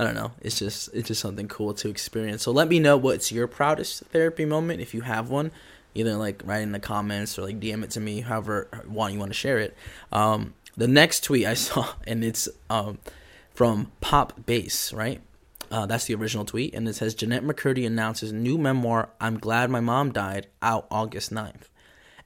I 0.00 0.04
don't 0.04 0.14
know. 0.14 0.32
It's 0.40 0.58
just 0.58 0.88
it's 0.94 1.08
just 1.08 1.20
something 1.20 1.46
cool 1.46 1.74
to 1.74 1.90
experience. 1.90 2.42
So 2.42 2.52
let 2.52 2.68
me 2.68 2.80
know 2.80 2.96
what's 2.96 3.30
your 3.30 3.46
proudest 3.46 4.02
therapy 4.04 4.46
moment 4.46 4.80
if 4.80 4.94
you 4.94 5.02
have 5.02 5.28
one. 5.28 5.50
Either 5.94 6.14
like 6.14 6.40
write 6.46 6.62
in 6.62 6.72
the 6.72 6.80
comments 6.80 7.38
or 7.38 7.42
like 7.42 7.60
DM 7.60 7.84
it 7.84 7.90
to 7.90 8.00
me, 8.00 8.22
however 8.22 8.68
one 8.86 9.12
you 9.12 9.18
want 9.18 9.30
to 9.30 9.36
share 9.36 9.58
it. 9.58 9.76
Um, 10.10 10.54
the 10.74 10.88
next 10.88 11.22
tweet 11.22 11.44
I 11.44 11.52
saw, 11.66 11.86
and 12.06 12.24
it's 12.24 12.48
um, 12.70 12.96
from 13.52 13.92
Pop 14.00 14.46
Base, 14.46 14.90
right? 14.94 15.20
Uh, 15.70 15.84
that's 15.84 16.06
the 16.06 16.14
original 16.14 16.46
tweet, 16.46 16.72
and 16.74 16.88
it 16.88 16.96
says 16.96 17.14
Jennette 17.14 17.44
McCurdy 17.44 17.86
announces 17.86 18.32
new 18.32 18.56
memoir. 18.56 19.10
I'm 19.20 19.38
glad 19.38 19.68
my 19.68 19.80
mom 19.80 20.12
died 20.12 20.46
out 20.62 20.86
August 20.90 21.30
9th. 21.30 21.64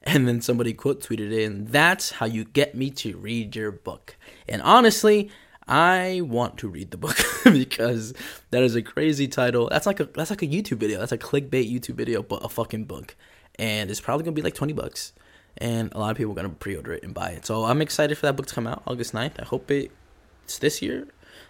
And 0.07 0.27
then 0.27 0.39
somebody 0.39 0.71
quote 0.73 1.01
tweeted 1.01 1.33
in, 1.33 1.65
That's 1.65 2.11
how 2.11 2.27
you 2.27 2.43
get 2.45 2.75
me 2.75 2.91
to 2.91 3.17
read 3.17 3.55
your 3.55 3.71
book. 3.71 4.15
And 4.47 4.61
honestly, 4.61 5.31
I 5.67 6.21
want 6.23 6.57
to 6.59 6.67
read 6.67 6.91
the 6.91 6.97
book 6.97 7.17
because 7.43 8.13
that 8.51 8.63
is 8.63 8.75
a 8.75 8.81
crazy 8.81 9.27
title. 9.27 9.67
That's 9.69 9.85
like 9.85 9.99
a 9.99 10.05
that's 10.05 10.29
like 10.29 10.43
a 10.43 10.47
YouTube 10.47 10.77
video. 10.77 10.99
That's 10.99 11.11
a 11.11 11.17
clickbait 11.17 11.71
YouTube 11.71 11.95
video, 11.95 12.21
but 12.21 12.45
a 12.45 12.49
fucking 12.49 12.85
book. 12.85 13.15
And 13.57 13.89
it's 13.89 14.01
probably 14.01 14.25
gonna 14.25 14.35
be 14.35 14.41
like 14.41 14.55
twenty 14.55 14.73
bucks. 14.73 15.13
And 15.57 15.91
a 15.93 15.99
lot 15.99 16.11
of 16.11 16.17
people 16.17 16.33
are 16.33 16.35
gonna 16.35 16.49
pre-order 16.49 16.93
it 16.93 17.03
and 17.03 17.13
buy 17.13 17.31
it. 17.31 17.45
So 17.45 17.63
I'm 17.65 17.81
excited 17.81 18.17
for 18.17 18.25
that 18.27 18.35
book 18.35 18.45
to 18.47 18.53
come 18.53 18.67
out 18.67 18.83
August 18.85 19.13
9th. 19.13 19.39
I 19.39 19.45
hope 19.45 19.71
it's 19.71 20.59
this 20.59 20.81
year 20.81 21.07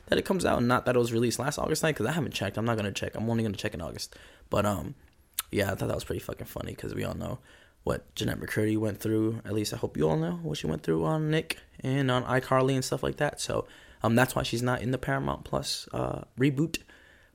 that 0.07 0.19
it 0.19 0.25
comes 0.25 0.45
out, 0.45 0.61
not 0.61 0.85
that 0.85 0.95
it 0.95 0.99
was 0.99 1.11
released 1.11 1.39
last 1.39 1.57
August 1.57 1.81
9th, 1.81 1.89
because 1.89 2.05
I 2.05 2.11
haven't 2.11 2.33
checked. 2.33 2.57
I'm 2.57 2.65
not 2.65 2.77
gonna 2.77 2.91
check. 2.91 3.15
I'm 3.15 3.27
only 3.29 3.43
gonna 3.43 3.55
check 3.55 3.73
in 3.73 3.81
August. 3.81 4.15
But 4.51 4.65
um, 4.65 4.93
yeah, 5.51 5.71
I 5.71 5.75
thought 5.75 5.87
that 5.87 5.95
was 5.95 6.03
pretty 6.03 6.19
fucking 6.19 6.45
funny 6.45 6.73
because 6.73 6.93
we 6.93 7.03
all 7.03 7.15
know 7.15 7.39
what 7.83 8.13
Jennette 8.15 8.39
McCurdy 8.39 8.77
went 8.77 8.99
through. 8.99 9.41
At 9.43 9.53
least 9.53 9.73
I 9.73 9.77
hope 9.77 9.97
you 9.97 10.07
all 10.07 10.17
know 10.17 10.39
what 10.43 10.59
she 10.59 10.67
went 10.67 10.83
through 10.83 11.03
on 11.03 11.31
Nick 11.31 11.59
and 11.79 12.11
on 12.11 12.23
iCarly 12.25 12.73
and 12.73 12.85
stuff 12.85 13.01
like 13.01 13.17
that. 13.17 13.41
So 13.41 13.65
um, 14.05 14.15
that's 14.15 14.35
why 14.35 14.43
she's 14.43 14.61
not 14.61 14.81
in 14.81 14.91
the 14.91 14.99
Paramount 14.99 15.43
Plus 15.45 15.89
uh, 15.91 16.21
reboot. 16.39 16.77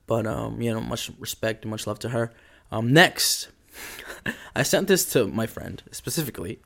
But 0.06 0.26
um, 0.26 0.60
you 0.60 0.72
know, 0.72 0.80
much 0.80 1.10
respect 1.18 1.64
and 1.64 1.70
much 1.70 1.86
love 1.86 1.98
to 2.00 2.10
her. 2.10 2.32
Um, 2.70 2.92
next, 2.92 3.48
I 4.56 4.62
sent 4.62 4.86
this 4.86 5.10
to 5.12 5.26
my 5.26 5.46
friend 5.46 5.82
specifically, 5.90 6.60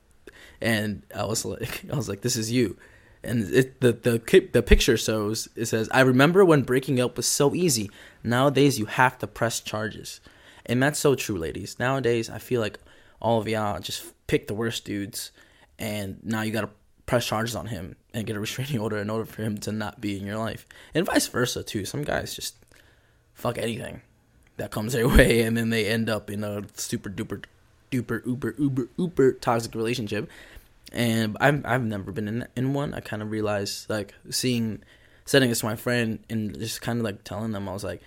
and 0.61 1.03
I 1.15 1.25
was 1.25 1.43
like, 1.43 1.83
I 1.91 1.95
was 1.95 2.07
like, 2.07 2.21
this 2.21 2.35
is 2.35 2.51
you. 2.51 2.77
And 3.23 3.51
it, 3.51 3.81
the 3.81 3.93
the 3.93 4.49
the 4.53 4.61
picture 4.61 4.97
shows 4.97 5.47
it 5.55 5.65
says, 5.65 5.89
I 5.91 6.01
remember 6.01 6.45
when 6.45 6.61
breaking 6.61 6.99
up 6.99 7.17
was 7.17 7.25
so 7.25 7.55
easy. 7.55 7.89
Nowadays, 8.23 8.77
you 8.77 8.85
have 8.85 9.17
to 9.19 9.27
press 9.27 9.59
charges, 9.59 10.21
and 10.67 10.81
that's 10.83 10.99
so 10.99 11.15
true, 11.15 11.37
ladies. 11.37 11.79
Nowadays, 11.79 12.29
I 12.29 12.37
feel 12.37 12.61
like 12.61 12.77
all 13.19 13.39
of 13.39 13.47
y'all 13.47 13.79
just 13.79 14.05
pick 14.27 14.45
the 14.45 14.53
worst 14.53 14.85
dudes, 14.85 15.31
and 15.79 16.19
now 16.23 16.43
you 16.43 16.51
gotta 16.51 16.69
press 17.05 17.25
charges 17.25 17.55
on 17.55 17.67
him 17.67 17.95
and 18.13 18.25
get 18.25 18.35
a 18.35 18.39
restraining 18.45 18.79
order 18.79 18.97
in 18.97 19.09
order 19.09 19.25
for 19.25 19.41
him 19.41 19.57
to 19.59 19.71
not 19.71 20.01
be 20.01 20.17
in 20.17 20.25
your 20.25 20.37
life, 20.37 20.65
and 20.93 21.05
vice 21.05 21.27
versa 21.27 21.63
too. 21.63 21.85
Some 21.85 22.03
guys 22.03 22.35
just 22.35 22.55
fuck 23.33 23.57
anything 23.57 24.01
that 24.57 24.71
comes 24.71 24.93
their 24.93 25.07
way, 25.17 25.41
and 25.41 25.55
then 25.57 25.69
they 25.69 25.85
end 25.87 26.09
up 26.09 26.29
in 26.29 26.43
a 26.43 26.63
super 26.75 27.09
duper 27.09 27.43
duper 27.91 28.25
uber 28.25 28.55
uber 28.57 28.87
uber 28.97 29.33
toxic 29.33 29.75
relationship. 29.75 30.29
And 30.91 31.35
I've 31.39 31.65
I've 31.65 31.83
never 31.83 32.11
been 32.11 32.27
in 32.27 32.47
in 32.55 32.73
one. 32.73 32.93
I 32.93 32.99
kind 32.99 33.21
of 33.21 33.31
realized 33.31 33.89
like 33.89 34.13
seeing 34.29 34.81
setting 35.25 35.49
this 35.49 35.59
to 35.59 35.65
my 35.65 35.75
friend 35.75 36.19
and 36.29 36.57
just 36.57 36.81
kind 36.81 36.99
of 36.99 37.05
like 37.05 37.23
telling 37.23 37.51
them 37.51 37.67
I 37.67 37.73
was 37.73 37.83
like, 37.83 38.01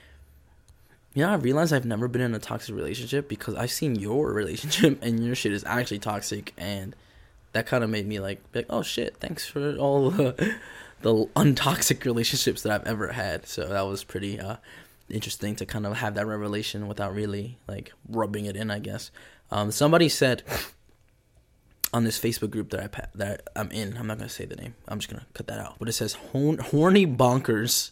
you 1.15 1.25
know, 1.25 1.33
I 1.33 1.35
realized 1.35 1.73
I've 1.73 1.85
never 1.85 2.07
been 2.07 2.23
in 2.23 2.35
a 2.35 2.39
toxic 2.39 2.75
relationship 2.75 3.29
because 3.29 3.57
I've 3.57 3.73
seen 3.73 3.97
your 3.97 4.33
relationship 4.33 4.99
and 5.03 5.25
your 5.25 5.35
shit 5.35 5.53
is 5.53 5.65
actually 5.65 5.99
toxic, 5.99 6.55
and 6.57 6.95
that 7.59 7.67
kind 7.67 7.83
of 7.83 7.91
made 7.91 8.07
me 8.07 8.21
like, 8.21 8.41
like, 8.55 8.67
oh 8.71 8.83
shit, 8.83 9.17
thanks 9.17 9.45
for 9.45 9.77
all 9.77 10.11
the, 10.11 10.55
the 11.03 11.13
untoxic 11.35 12.05
relationships 12.05 12.63
that 12.63 12.73
I've 12.73 12.87
ever 12.87 13.09
had. 13.09 13.47
So 13.47 13.67
that 13.67 13.83
was 13.83 14.05
pretty 14.05 14.39
uh, 14.39 14.57
interesting 15.11 15.57
to 15.57 15.67
kind 15.67 15.85
of 15.85 15.97
have 15.97 16.15
that 16.15 16.27
revelation 16.27 16.87
without 16.87 17.13
really 17.13 17.59
like 17.67 17.93
rubbing 18.09 18.47
it 18.47 18.55
in, 18.55 18.71
I 18.71 18.79
guess. 18.79 19.11
Um, 19.51 19.73
somebody 19.73 20.09
said 20.09 20.45
on 21.93 22.05
this 22.05 22.17
Facebook 22.17 22.51
group 22.51 22.71
that 22.71 22.95
I 22.95 23.07
that 23.17 23.49
I'm 23.57 23.73
in. 23.73 23.97
I'm 23.97 24.07
not 24.07 24.19
gonna 24.19 24.29
say 24.29 24.45
the 24.45 24.55
name. 24.55 24.77
I'm 24.87 25.01
just 25.01 25.11
gonna 25.11 25.27
cut 25.35 25.49
that 25.49 25.59
out. 25.59 25.81
But 25.81 25.89
it 25.89 25.93
says 25.93 26.15
horny 26.33 27.07
bonkers. 27.07 27.91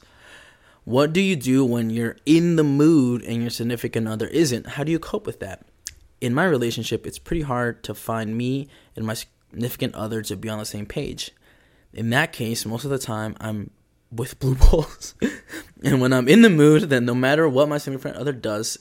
What 0.85 1.13
do 1.13 1.21
you 1.21 1.35
do 1.35 1.65
when 1.65 1.91
you're 1.91 2.19
in 2.25 2.55
the 2.55 2.63
mood 2.63 3.23
and 3.25 3.41
your 3.41 3.51
significant 3.51 4.07
other 4.07 4.29
isn't? 4.29 4.67
How 4.69 4.85
do 4.85 4.93
you 4.93 5.01
cope 5.01 5.27
with 5.27 5.41
that? 5.41 5.67
In 6.21 6.33
my 6.33 6.45
relationship, 6.45 7.05
it's 7.05 7.19
pretty 7.19 7.43
hard 7.43 7.83
to 7.83 7.95
find 7.95 8.37
me 8.37 8.69
and 8.95 9.05
my 9.05 9.17
significant 9.51 9.95
other 9.95 10.23
to 10.23 10.37
be 10.37 10.49
on 10.49 10.59
the 10.59 10.65
same 10.65 10.87
page. 10.87 11.33
In 11.93 12.11
that 12.11 12.33
case, 12.33 12.67
most 12.67 12.85
of 12.85 12.91
the 12.91 12.99
time 12.99 13.37
I'm 13.41 13.71
with 14.11 14.39
blue 14.39 14.55
balls. 14.71 15.15
and 15.83 16.01
when 16.01 16.13
I'm 16.13 16.29
in 16.29 16.43
the 16.43 16.51
mood, 16.51 16.85
then 16.85 17.05
no 17.05 17.15
matter 17.15 17.49
what 17.49 17.69
my 17.69 17.79
significant 17.79 18.17
other 18.17 18.33
does, 18.33 18.79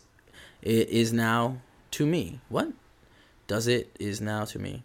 it 0.62 0.89
is 0.89 1.13
now 1.13 1.57
to 1.91 2.05
me. 2.05 2.39
What? 2.50 2.69
Does 3.48 3.67
it 3.67 3.95
is 4.00 4.19
now 4.19 4.45
to 4.45 4.60
me. 4.60 4.84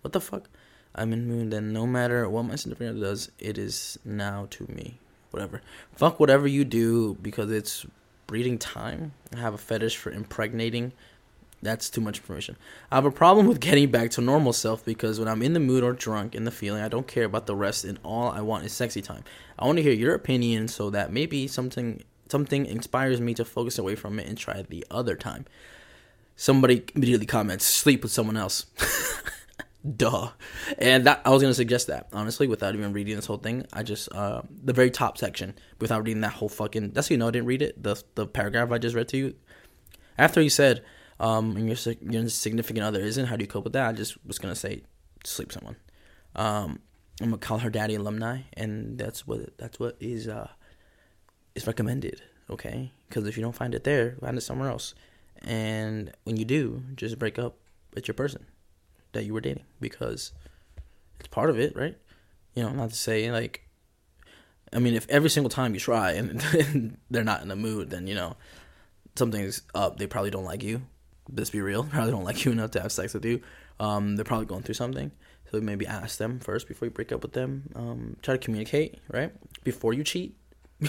What 0.00 0.12
the 0.12 0.20
fuck? 0.20 0.48
I'm 0.94 1.12
in 1.12 1.28
the 1.28 1.34
mood, 1.34 1.50
then 1.50 1.72
no 1.72 1.86
matter 1.86 2.28
what 2.28 2.44
my 2.44 2.56
significant 2.56 2.96
other 2.96 3.06
does, 3.06 3.30
it 3.38 3.58
is 3.58 3.98
now 4.04 4.46
to 4.50 4.66
me. 4.66 4.98
Whatever. 5.30 5.60
Fuck 5.94 6.18
whatever 6.18 6.48
you 6.48 6.64
do 6.64 7.14
because 7.20 7.50
it's 7.50 7.86
breeding 8.26 8.58
time. 8.58 9.12
I 9.34 9.38
have 9.38 9.54
a 9.54 9.58
fetish 9.58 9.96
for 9.96 10.10
impregnating. 10.10 10.92
That's 11.60 11.90
too 11.90 12.00
much 12.00 12.18
information. 12.18 12.56
I 12.90 12.94
have 12.94 13.04
a 13.04 13.10
problem 13.10 13.46
with 13.46 13.60
getting 13.60 13.90
back 13.90 14.10
to 14.12 14.20
normal 14.20 14.52
self 14.52 14.84
because 14.84 15.18
when 15.18 15.28
I'm 15.28 15.42
in 15.42 15.54
the 15.54 15.60
mood 15.60 15.82
or 15.82 15.92
drunk 15.92 16.34
in 16.34 16.44
the 16.44 16.50
feeling, 16.50 16.82
I 16.82 16.88
don't 16.88 17.06
care 17.06 17.24
about 17.24 17.46
the 17.46 17.56
rest 17.56 17.84
and 17.84 17.98
all 18.04 18.30
I 18.30 18.40
want 18.40 18.64
is 18.64 18.72
sexy 18.72 19.02
time. 19.02 19.24
I 19.58 19.66
want 19.66 19.78
to 19.78 19.82
hear 19.82 19.92
your 19.92 20.14
opinion 20.14 20.68
so 20.68 20.90
that 20.90 21.12
maybe 21.12 21.48
something 21.48 22.04
something 22.30 22.66
inspires 22.66 23.20
me 23.20 23.34
to 23.34 23.44
focus 23.44 23.78
away 23.78 23.94
from 23.94 24.18
it 24.18 24.28
and 24.28 24.36
try 24.36 24.62
the 24.62 24.86
other 24.90 25.16
time. 25.16 25.46
Somebody 26.36 26.84
immediately 26.94 27.26
comments, 27.26 27.64
sleep 27.64 28.02
with 28.02 28.12
someone 28.12 28.36
else. 28.36 28.66
Duh. 29.96 30.30
And 30.76 31.06
that 31.06 31.22
I 31.24 31.30
was 31.30 31.42
gonna 31.42 31.54
suggest 31.54 31.88
that 31.88 32.08
honestly, 32.12 32.46
without 32.46 32.74
even 32.74 32.92
reading 32.92 33.16
this 33.16 33.26
whole 33.26 33.38
thing. 33.38 33.66
I 33.72 33.82
just 33.82 34.12
uh, 34.12 34.42
the 34.62 34.72
very 34.72 34.90
top 34.90 35.18
section 35.18 35.54
without 35.80 36.04
reading 36.04 36.20
that 36.20 36.34
whole 36.34 36.48
fucking. 36.48 36.90
That's 36.90 37.08
how 37.08 37.14
you 37.14 37.18
know 37.18 37.28
I 37.28 37.30
didn't 37.32 37.46
read 37.46 37.62
it. 37.62 37.82
The 37.82 38.00
the 38.14 38.26
paragraph 38.26 38.70
I 38.70 38.78
just 38.78 38.94
read 38.94 39.08
to 39.08 39.16
you. 39.16 39.34
After 40.16 40.40
he 40.40 40.48
said, 40.48 40.84
um, 41.20 41.56
and 41.56 41.66
your 41.66 41.94
your 42.00 42.28
significant 42.28 42.84
other 42.84 43.00
isn't. 43.00 43.26
How 43.26 43.36
do 43.36 43.42
you 43.42 43.48
cope 43.48 43.64
with 43.64 43.72
that? 43.72 43.88
I 43.88 43.92
just 43.92 44.24
was 44.26 44.38
gonna 44.38 44.54
say, 44.54 44.82
sleep 45.24 45.52
someone. 45.52 45.76
Um, 46.36 46.80
I'm 47.20 47.30
gonna 47.30 47.38
call 47.38 47.58
her 47.58 47.70
daddy 47.70 47.94
alumni, 47.94 48.42
and 48.54 48.98
that's 48.98 49.26
what 49.26 49.56
that's 49.58 49.80
what 49.80 49.96
is 50.00 50.28
uh 50.28 50.48
is 51.54 51.66
recommended. 51.66 52.22
Okay, 52.50 52.92
because 53.08 53.26
if 53.26 53.36
you 53.36 53.42
don't 53.42 53.54
find 53.54 53.74
it 53.74 53.84
there, 53.84 54.16
find 54.20 54.38
it 54.38 54.42
somewhere 54.42 54.70
else. 54.70 54.94
And 55.42 56.12
when 56.24 56.36
you 56.36 56.44
do, 56.44 56.82
just 56.94 57.18
break 57.18 57.38
up 57.38 57.56
with 57.94 58.08
your 58.08 58.14
person 58.14 58.46
that 59.12 59.24
you 59.24 59.34
were 59.34 59.40
dating 59.40 59.64
because 59.80 60.32
it's 61.18 61.28
part 61.28 61.50
of 61.50 61.58
it, 61.58 61.76
right? 61.76 61.96
You 62.54 62.64
know, 62.64 62.70
not 62.70 62.90
to 62.90 62.96
say 62.96 63.30
like, 63.30 63.66
I 64.72 64.78
mean, 64.78 64.94
if 64.94 65.08
every 65.08 65.30
single 65.30 65.50
time 65.50 65.74
you 65.74 65.80
try 65.80 66.12
and 66.12 66.96
they're 67.10 67.24
not 67.24 67.42
in 67.42 67.48
the 67.48 67.56
mood, 67.56 67.90
then 67.90 68.06
you 68.06 68.14
know 68.14 68.36
something's 69.16 69.62
up. 69.74 69.98
They 69.98 70.06
probably 70.06 70.30
don't 70.30 70.44
like 70.44 70.62
you. 70.62 70.82
Let's 71.34 71.50
be 71.50 71.60
real. 71.60 71.84
Probably 71.90 72.10
don't 72.10 72.24
like 72.24 72.44
you 72.44 72.52
enough 72.52 72.70
to 72.72 72.80
have 72.80 72.92
sex 72.92 73.14
with 73.14 73.24
you. 73.24 73.40
Um, 73.80 74.16
they're 74.16 74.24
probably 74.24 74.46
going 74.46 74.62
through 74.62 74.74
something. 74.74 75.12
So 75.50 75.60
maybe 75.60 75.86
ask 75.86 76.18
them 76.18 76.40
first 76.40 76.68
before 76.68 76.86
you 76.86 76.90
break 76.90 77.12
up 77.12 77.22
with 77.22 77.32
them. 77.32 77.70
Um, 77.74 78.16
try 78.22 78.34
to 78.34 78.38
communicate, 78.38 78.98
right? 79.10 79.32
Before 79.64 79.94
you 79.94 80.04
cheat. 80.04 80.36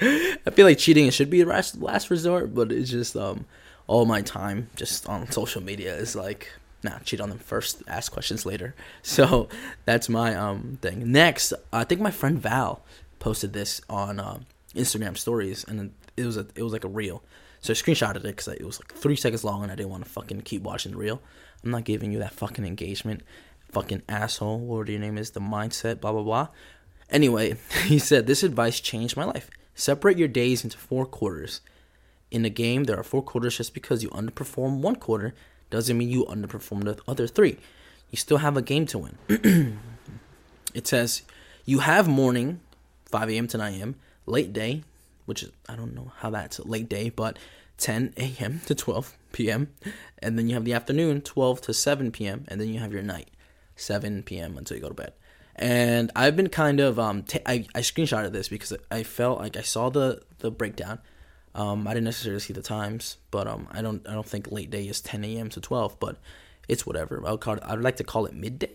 I 0.00 0.50
feel 0.52 0.66
like 0.66 0.78
cheating 0.78 1.08
should 1.10 1.30
be 1.30 1.42
a 1.42 1.46
last 1.46 2.10
resort, 2.10 2.54
but 2.54 2.72
it's 2.72 2.90
just 2.90 3.16
um, 3.16 3.46
all 3.86 4.06
my 4.06 4.22
time 4.22 4.68
just 4.74 5.08
on 5.08 5.30
social 5.30 5.62
media 5.62 5.94
is 5.94 6.16
like 6.16 6.50
nah, 6.82 6.98
cheat 7.00 7.20
on 7.20 7.28
them 7.28 7.38
first, 7.38 7.82
ask 7.86 8.12
questions 8.12 8.46
later. 8.46 8.74
So 9.02 9.48
that's 9.84 10.08
my 10.08 10.34
um 10.34 10.78
thing. 10.80 11.10
Next, 11.10 11.52
I 11.72 11.84
think 11.84 12.00
my 12.00 12.10
friend 12.10 12.38
Val 12.38 12.82
posted 13.18 13.52
this 13.52 13.80
on 13.88 14.20
uh, 14.20 14.40
Instagram 14.74 15.16
stories, 15.16 15.64
and 15.64 15.92
it 16.16 16.24
was 16.24 16.36
a 16.36 16.46
it 16.54 16.62
was 16.62 16.72
like 16.72 16.84
a 16.84 16.88
reel. 16.88 17.22
So 17.60 17.72
I 17.72 17.74
screenshotted 17.74 18.16
it 18.16 18.22
because 18.22 18.48
it 18.48 18.64
was 18.64 18.80
like 18.80 18.94
three 18.94 19.16
seconds 19.16 19.44
long, 19.44 19.62
and 19.62 19.70
I 19.70 19.74
didn't 19.74 19.90
want 19.90 20.04
to 20.04 20.10
fucking 20.10 20.42
keep 20.42 20.62
watching 20.62 20.92
the 20.92 20.98
reel. 20.98 21.20
I'm 21.62 21.70
not 21.70 21.84
giving 21.84 22.10
you 22.10 22.18
that 22.20 22.32
fucking 22.32 22.64
engagement, 22.64 23.22
fucking 23.70 24.02
asshole. 24.08 24.58
Whatever 24.58 24.92
your 24.92 25.00
name 25.00 25.18
is, 25.18 25.32
the 25.32 25.40
mindset, 25.40 26.00
blah 26.00 26.12
blah 26.12 26.22
blah. 26.22 26.48
Anyway, 27.10 27.56
he 27.84 27.98
said 27.98 28.26
this 28.26 28.42
advice 28.42 28.80
changed 28.80 29.16
my 29.16 29.24
life. 29.24 29.50
Separate 29.74 30.18
your 30.18 30.28
days 30.28 30.64
into 30.64 30.78
four 30.78 31.06
quarters. 31.06 31.60
In 32.30 32.44
a 32.44 32.50
game, 32.50 32.84
there 32.84 32.98
are 32.98 33.02
four 33.02 33.22
quarters. 33.22 33.56
Just 33.56 33.74
because 33.74 34.02
you 34.02 34.08
underperform 34.10 34.80
one 34.80 34.96
quarter 34.96 35.34
doesn't 35.68 35.96
mean 35.96 36.08
you 36.08 36.24
underperform 36.26 36.84
the 36.84 36.98
other 37.06 37.26
three. 37.26 37.58
You 38.10 38.16
still 38.16 38.38
have 38.38 38.56
a 38.56 38.62
game 38.62 38.86
to 38.86 38.98
win. 38.98 39.18
it 40.74 40.86
says 40.86 41.22
you 41.64 41.80
have 41.80 42.08
morning, 42.08 42.60
5 43.06 43.30
a.m. 43.30 43.46
to 43.48 43.58
9 43.58 43.74
a.m., 43.74 43.96
late 44.26 44.52
day, 44.52 44.82
which 45.30 45.42
is, 45.42 45.52
I 45.68 45.76
don't 45.76 45.94
know 45.94 46.12
how 46.18 46.28
that's 46.30 46.58
a 46.58 46.68
late 46.68 46.88
day, 46.88 47.08
but 47.08 47.38
10 47.78 48.12
a.m. 48.18 48.60
to 48.66 48.74
12 48.74 49.16
p.m. 49.32 49.72
And 50.18 50.38
then 50.38 50.48
you 50.48 50.54
have 50.54 50.64
the 50.64 50.74
afternoon, 50.74 51.22
12 51.22 51.62
to 51.62 51.74
7 51.74 52.12
p.m. 52.12 52.44
And 52.48 52.60
then 52.60 52.68
you 52.68 52.80
have 52.80 52.92
your 52.92 53.02
night, 53.02 53.30
7 53.76 54.22
p.m. 54.24 54.58
until 54.58 54.76
you 54.76 54.82
go 54.82 54.88
to 54.88 54.94
bed. 54.94 55.14
And 55.56 56.10
I've 56.14 56.36
been 56.36 56.48
kind 56.48 56.80
of, 56.80 56.98
um, 56.98 57.22
t- 57.22 57.40
I, 57.46 57.66
I 57.74 57.80
screenshotted 57.80 58.32
this 58.32 58.48
because 58.48 58.74
I 58.90 59.02
felt 59.02 59.40
like 59.40 59.56
I 59.56 59.62
saw 59.62 59.88
the, 59.88 60.20
the 60.38 60.50
breakdown 60.50 61.00
um, 61.54 61.86
I 61.86 61.94
didn't 61.94 62.04
necessarily 62.04 62.40
see 62.40 62.52
the 62.52 62.62
times, 62.62 63.16
but 63.30 63.46
um, 63.46 63.66
I 63.72 63.82
don't 63.82 64.06
I 64.08 64.14
don't 64.14 64.26
think 64.26 64.52
late 64.52 64.70
day 64.70 64.86
is 64.86 65.00
10 65.00 65.24
a.m. 65.24 65.48
to 65.50 65.60
12, 65.60 65.98
but 65.98 66.16
it's 66.68 66.86
whatever. 66.86 67.22
I 67.26 67.32
would 67.32 67.40
call 67.40 67.54
it, 67.54 67.62
I'd 67.64 67.80
like 67.80 67.96
to 67.96 68.04
call 68.04 68.26
it 68.26 68.34
midday, 68.34 68.70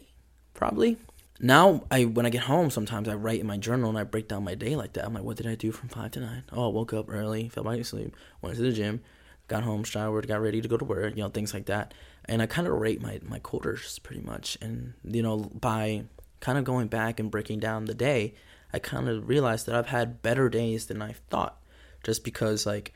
probably. 0.53 0.97
Now 1.39 1.83
I 1.91 2.05
when 2.05 2.25
I 2.25 2.29
get 2.29 2.43
home, 2.43 2.69
sometimes 2.69 3.07
I 3.07 3.15
write 3.15 3.41
in 3.41 3.47
my 3.47 3.57
journal 3.57 3.89
and 3.89 3.97
I 3.97 4.03
break 4.03 4.27
down 4.27 4.43
my 4.43 4.55
day 4.55 4.75
like 4.75 4.93
that. 4.93 5.05
I'm 5.05 5.13
like, 5.13 5.23
what 5.23 5.37
did 5.37 5.47
I 5.47 5.55
do 5.55 5.71
from 5.71 5.89
five 5.89 6.11
to 6.11 6.19
nine? 6.21 6.43
Oh, 6.51 6.69
I 6.69 6.73
woke 6.73 6.93
up 6.93 7.07
early, 7.09 7.49
fell 7.49 7.63
back 7.63 7.79
asleep, 7.79 8.15
went 8.41 8.55
to 8.55 8.61
the 8.61 8.71
gym, 8.71 9.01
got 9.47 9.63
home, 9.63 9.83
showered, 9.83 10.27
got 10.27 10.41
ready 10.41 10.61
to 10.61 10.67
go 10.67 10.77
to 10.77 10.85
work, 10.85 11.15
you 11.15 11.23
know, 11.23 11.29
things 11.29 11.53
like 11.53 11.65
that. 11.65 11.93
And 12.25 12.41
I 12.41 12.45
kind 12.45 12.67
of 12.67 12.73
rate 12.73 13.01
my 13.01 13.19
my 13.27 13.39
quarters 13.39 13.99
pretty 13.99 14.21
much, 14.21 14.57
and 14.61 14.93
you 15.03 15.21
know, 15.21 15.51
by 15.59 16.05
kind 16.39 16.57
of 16.57 16.63
going 16.63 16.87
back 16.87 17.19
and 17.19 17.29
breaking 17.31 17.59
down 17.59 17.85
the 17.85 17.93
day, 17.93 18.33
I 18.71 18.79
kind 18.79 19.09
of 19.09 19.27
realized 19.27 19.65
that 19.65 19.75
I've 19.75 19.87
had 19.87 20.21
better 20.21 20.47
days 20.49 20.85
than 20.85 21.01
I 21.01 21.13
thought 21.29 21.59
just 22.03 22.23
because 22.23 22.65
like 22.65 22.93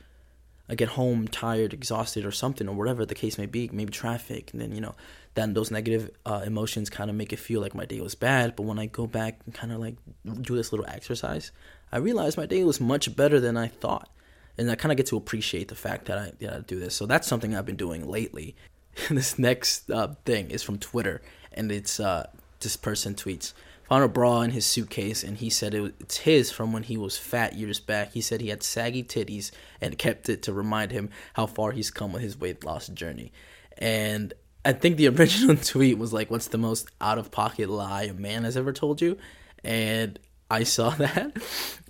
I 0.69 0.75
get 0.75 0.89
home 0.89 1.27
tired, 1.27 1.73
exhausted, 1.73 2.25
or 2.25 2.31
something, 2.31 2.69
or 2.69 2.75
whatever 2.75 3.05
the 3.05 3.15
case 3.15 3.37
may 3.39 3.47
be, 3.47 3.69
maybe 3.73 3.91
traffic, 3.91 4.51
and 4.53 4.61
then 4.61 4.71
you 4.71 4.81
know, 4.81 4.93
then 5.33 5.53
those 5.53 5.71
negative 5.71 6.11
uh, 6.25 6.43
emotions 6.45 6.89
kind 6.89 7.09
of 7.09 7.15
make 7.15 7.33
it 7.33 7.39
feel 7.39 7.59
like 7.59 7.73
my 7.73 7.85
day 7.85 7.99
was 8.01 8.13
bad. 8.13 8.55
But 8.55 8.63
when 8.63 8.77
I 8.77 8.85
go 8.85 9.07
back 9.07 9.39
and 9.45 9.53
kind 9.53 9.73
of 9.73 9.79
like 9.79 9.95
do 10.41 10.55
this 10.55 10.71
little 10.71 10.85
exercise, 10.87 11.51
I 11.91 11.97
realize 11.97 12.37
my 12.37 12.45
day 12.45 12.63
was 12.63 12.79
much 12.79 13.15
better 13.15 13.39
than 13.39 13.57
I 13.57 13.67
thought, 13.67 14.09
and 14.57 14.69
I 14.69 14.75
kind 14.75 14.91
of 14.91 14.97
get 14.97 15.07
to 15.07 15.17
appreciate 15.17 15.69
the 15.69 15.75
fact 15.75 16.05
that 16.05 16.17
I, 16.17 16.59
do 16.59 16.79
this. 16.79 16.95
So 16.95 17.07
that's 17.07 17.27
something 17.27 17.55
I've 17.55 17.65
been 17.65 17.75
doing 17.75 18.07
lately. 18.07 18.55
this 19.09 19.39
next 19.39 19.89
uh, 19.89 20.13
thing 20.25 20.51
is 20.51 20.61
from 20.61 20.77
Twitter, 20.77 21.21
and 21.51 21.71
it's 21.71 21.99
uh, 21.99 22.29
this 22.59 22.75
person 22.75 23.15
tweets 23.15 23.53
found 23.89 24.03
a 24.03 24.07
bra 24.07 24.41
in 24.41 24.51
his 24.51 24.67
suitcase 24.67 25.23
and 25.23 25.37
he 25.37 25.49
said 25.49 25.73
it 25.73 25.95
it's 25.99 26.17
his 26.17 26.51
from 26.51 26.71
when 26.71 26.83
he 26.83 26.95
was 26.95 27.17
fat 27.17 27.55
years 27.55 27.79
back. 27.79 28.13
He 28.13 28.21
said 28.21 28.39
he 28.39 28.49
had 28.49 28.61
saggy 28.61 29.03
titties 29.03 29.49
and 29.81 29.97
kept 29.97 30.29
it 30.29 30.43
to 30.43 30.53
remind 30.53 30.91
him 30.91 31.09
how 31.33 31.47
far 31.47 31.71
he's 31.71 31.89
come 31.89 32.13
with 32.13 32.21
his 32.21 32.37
weight 32.39 32.63
loss 32.63 32.87
journey. 32.87 33.33
And 33.79 34.33
I 34.63 34.73
think 34.73 34.97
the 34.97 35.07
original 35.17 35.55
tweet 35.55 35.97
was 35.97 36.13
like, 36.13 36.29
"What's 36.29 36.47
the 36.47 36.59
most 36.59 36.87
out 37.01 37.17
of 37.17 37.31
pocket 37.31 37.67
lie 37.67 38.03
a 38.03 38.13
man 38.13 38.43
has 38.43 38.55
ever 38.55 38.71
told 38.71 39.01
you?" 39.01 39.17
And 39.63 40.19
I 40.51 40.63
saw 40.63 40.89
that 41.05 41.35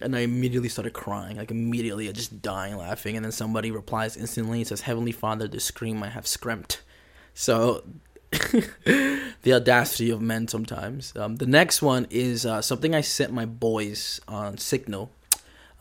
and 0.02 0.16
I 0.16 0.20
immediately 0.20 0.70
started 0.70 0.94
crying, 0.94 1.36
like 1.36 1.52
immediately, 1.52 2.08
I 2.08 2.14
just 2.14 2.42
dying 2.42 2.78
laughing. 2.78 3.18
And 3.18 3.26
then 3.26 3.34
somebody 3.34 3.72
replies 3.72 4.16
instantly 4.16 4.60
and 4.60 4.68
says, 4.68 4.82
"Heavenly 4.82 5.12
Father, 5.12 5.50
the 5.50 5.60
scream 5.60 6.02
I 6.02 6.08
have 6.08 6.26
screamt." 6.26 6.82
So 7.34 7.84
the 8.32 9.54
audacity 9.54 10.10
of 10.10 10.22
men 10.22 10.48
sometimes. 10.48 11.14
Um, 11.16 11.38
the 11.38 11.46
next 11.46 11.82
one 11.82 12.08
is 12.10 12.46
uh, 12.46 12.62
something 12.62 12.94
I 12.94 13.02
sent 13.02 13.34
my 13.34 13.46
boys 13.46 14.22
on 14.28 14.58
Signal. 14.58 15.12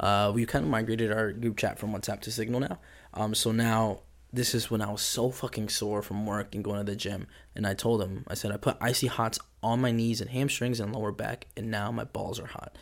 Uh, 0.01 0.33
we 0.35 0.47
kind 0.47 0.65
of 0.65 0.71
migrated 0.71 1.13
our 1.13 1.33
group 1.33 1.57
chat 1.57 1.79
from 1.79 1.93
WhatsApp 1.93 2.21
to 2.23 2.31
Signal 2.31 2.61
now. 2.61 2.79
Um, 3.15 3.35
so 3.35 3.53
now 3.53 4.01
this 4.33 4.55
is 4.55 4.71
when 4.71 4.81
I 4.81 4.91
was 4.91 5.03
so 5.03 5.31
fucking 5.31 5.69
sore 5.69 6.03
from 6.03 6.27
work 6.27 6.55
and 6.55 6.63
going 6.63 6.79
to 6.79 6.85
the 6.85 6.97
gym. 6.97 7.27
And 7.55 7.67
I 7.67 7.75
told 7.75 8.03
him, 8.03 8.25
I 8.29 8.35
said, 8.35 8.53
I 8.53 8.57
put 8.57 8.77
icy 8.81 9.07
hots 9.07 9.39
on 9.63 9.81
my 9.81 9.91
knees 9.91 10.21
and 10.21 10.31
hamstrings 10.31 10.81
and 10.81 10.95
lower 10.95 11.13
back, 11.13 11.47
and 11.57 11.71
now 11.71 11.91
my 11.91 12.05
balls 12.05 12.39
are 12.39 12.47
hot. 12.47 12.77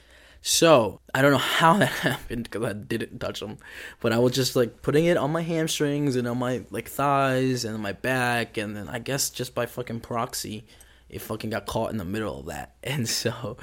So 0.48 1.00
I 1.12 1.22
don't 1.22 1.32
know 1.32 1.38
how 1.38 1.78
that 1.78 1.86
happened 1.90 2.44
because 2.44 2.62
I 2.62 2.72
didn't 2.72 3.18
touch 3.18 3.40
them, 3.40 3.58
but 3.98 4.12
I 4.12 4.20
was 4.20 4.30
just 4.30 4.54
like 4.54 4.80
putting 4.80 5.06
it 5.06 5.16
on 5.16 5.32
my 5.32 5.42
hamstrings 5.42 6.14
and 6.14 6.28
on 6.28 6.38
my 6.38 6.62
like 6.70 6.88
thighs 6.88 7.64
and 7.64 7.76
my 7.80 7.90
back, 7.90 8.56
and 8.56 8.76
then 8.76 8.88
I 8.88 9.00
guess 9.00 9.30
just 9.30 9.56
by 9.56 9.66
fucking 9.66 10.02
proxy, 10.02 10.64
it 11.08 11.20
fucking 11.20 11.50
got 11.50 11.66
caught 11.66 11.90
in 11.90 11.96
the 11.96 12.04
middle 12.04 12.38
of 12.38 12.46
that, 12.46 12.76
and 12.84 13.08
so 13.08 13.56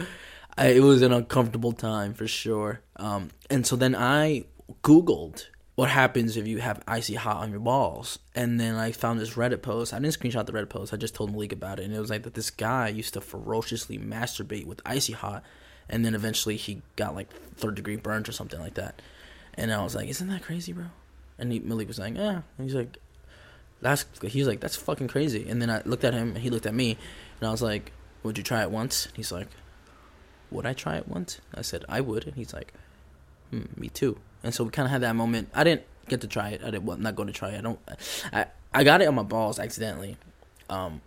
I, 0.57 0.71
it 0.71 0.81
was 0.81 1.01
an 1.03 1.13
uncomfortable 1.13 1.71
time 1.71 2.13
for 2.13 2.27
sure. 2.27 2.81
Um, 2.97 3.29
and 3.49 3.65
so 3.65 3.77
then 3.77 3.95
I 3.95 4.43
googled 4.83 5.45
what 5.75 5.89
happens 5.89 6.35
if 6.35 6.47
you 6.47 6.59
have 6.59 6.83
icy 6.85 7.15
hot 7.15 7.37
on 7.37 7.51
your 7.51 7.61
balls, 7.61 8.19
and 8.35 8.59
then 8.59 8.75
I 8.75 8.91
found 8.91 9.21
this 9.21 9.35
Reddit 9.35 9.61
post. 9.61 9.93
I 9.93 9.99
didn't 9.99 10.19
screenshot 10.19 10.45
the 10.47 10.51
Reddit 10.51 10.67
post. 10.67 10.93
I 10.93 10.97
just 10.97 11.15
told 11.15 11.31
Malik 11.31 11.53
about 11.53 11.79
it, 11.79 11.85
and 11.85 11.95
it 11.95 11.99
was 12.01 12.09
like 12.09 12.23
that 12.23 12.33
this 12.33 12.51
guy 12.51 12.89
used 12.89 13.13
to 13.13 13.21
ferociously 13.21 13.97
masturbate 13.97 14.65
with 14.65 14.81
icy 14.85 15.13
hot 15.13 15.45
and 15.89 16.03
then 16.05 16.15
eventually 16.15 16.55
he 16.57 16.81
got 16.95 17.15
like 17.15 17.31
third 17.55 17.75
degree 17.75 17.95
burns 17.95 18.27
or 18.29 18.31
something 18.31 18.59
like 18.59 18.75
that. 18.75 19.01
And 19.55 19.71
I 19.71 19.83
was 19.83 19.95
like, 19.95 20.09
"Isn't 20.09 20.29
that 20.29 20.41
crazy, 20.41 20.73
bro?" 20.73 20.85
And 21.37 21.51
he, 21.51 21.59
Malik 21.59 21.87
was 21.87 21.99
like, 21.99 22.15
"Yeah." 22.15 22.41
And 22.57 22.65
he's 22.65 22.75
like, 22.75 22.97
"That's." 23.81 24.05
He's 24.21 24.47
like, 24.47 24.59
"That's 24.59 24.75
fucking 24.75 25.07
crazy." 25.07 25.47
And 25.47 25.61
then 25.61 25.69
I 25.69 25.81
looked 25.85 26.03
at 26.03 26.13
him, 26.13 26.29
and 26.29 26.39
he 26.39 26.49
looked 26.49 26.65
at 26.65 26.73
me, 26.73 26.97
and 27.39 27.47
I 27.47 27.51
was 27.51 27.61
like, 27.61 27.91
"Would 28.23 28.37
you 28.37 28.43
try 28.43 28.61
it 28.61 28.71
once?" 28.71 29.05
And 29.05 29.15
he's 29.15 29.31
like, 29.31 29.47
"Would 30.51 30.65
I 30.65 30.73
try 30.73 30.97
it 30.97 31.07
once?" 31.07 31.39
I 31.53 31.61
said, 31.61 31.85
"I 31.87 32.01
would." 32.01 32.25
And 32.25 32.35
he's 32.35 32.53
like, 32.53 32.73
hmm, 33.51 33.65
"Me 33.77 33.89
too." 33.89 34.17
And 34.43 34.53
so 34.53 34.63
we 34.63 34.71
kind 34.71 34.85
of 34.85 34.91
had 34.91 35.01
that 35.01 35.15
moment. 35.15 35.49
I 35.53 35.63
didn't 35.63 35.83
get 36.07 36.21
to 36.21 36.27
try 36.27 36.49
it. 36.49 36.61
I 36.61 36.71
didn't. 36.71 36.85
Well, 36.85 36.97
I'm 36.97 37.03
not 37.03 37.15
going 37.15 37.27
to 37.27 37.33
try 37.33 37.49
it. 37.51 37.59
I 37.59 37.61
don't. 37.61 37.79
I 38.31 38.45
I 38.73 38.83
got 38.83 39.01
it 39.01 39.07
on 39.07 39.15
my 39.15 39.23
balls 39.23 39.59
accidentally. 39.59 40.17
Um, 40.69 41.01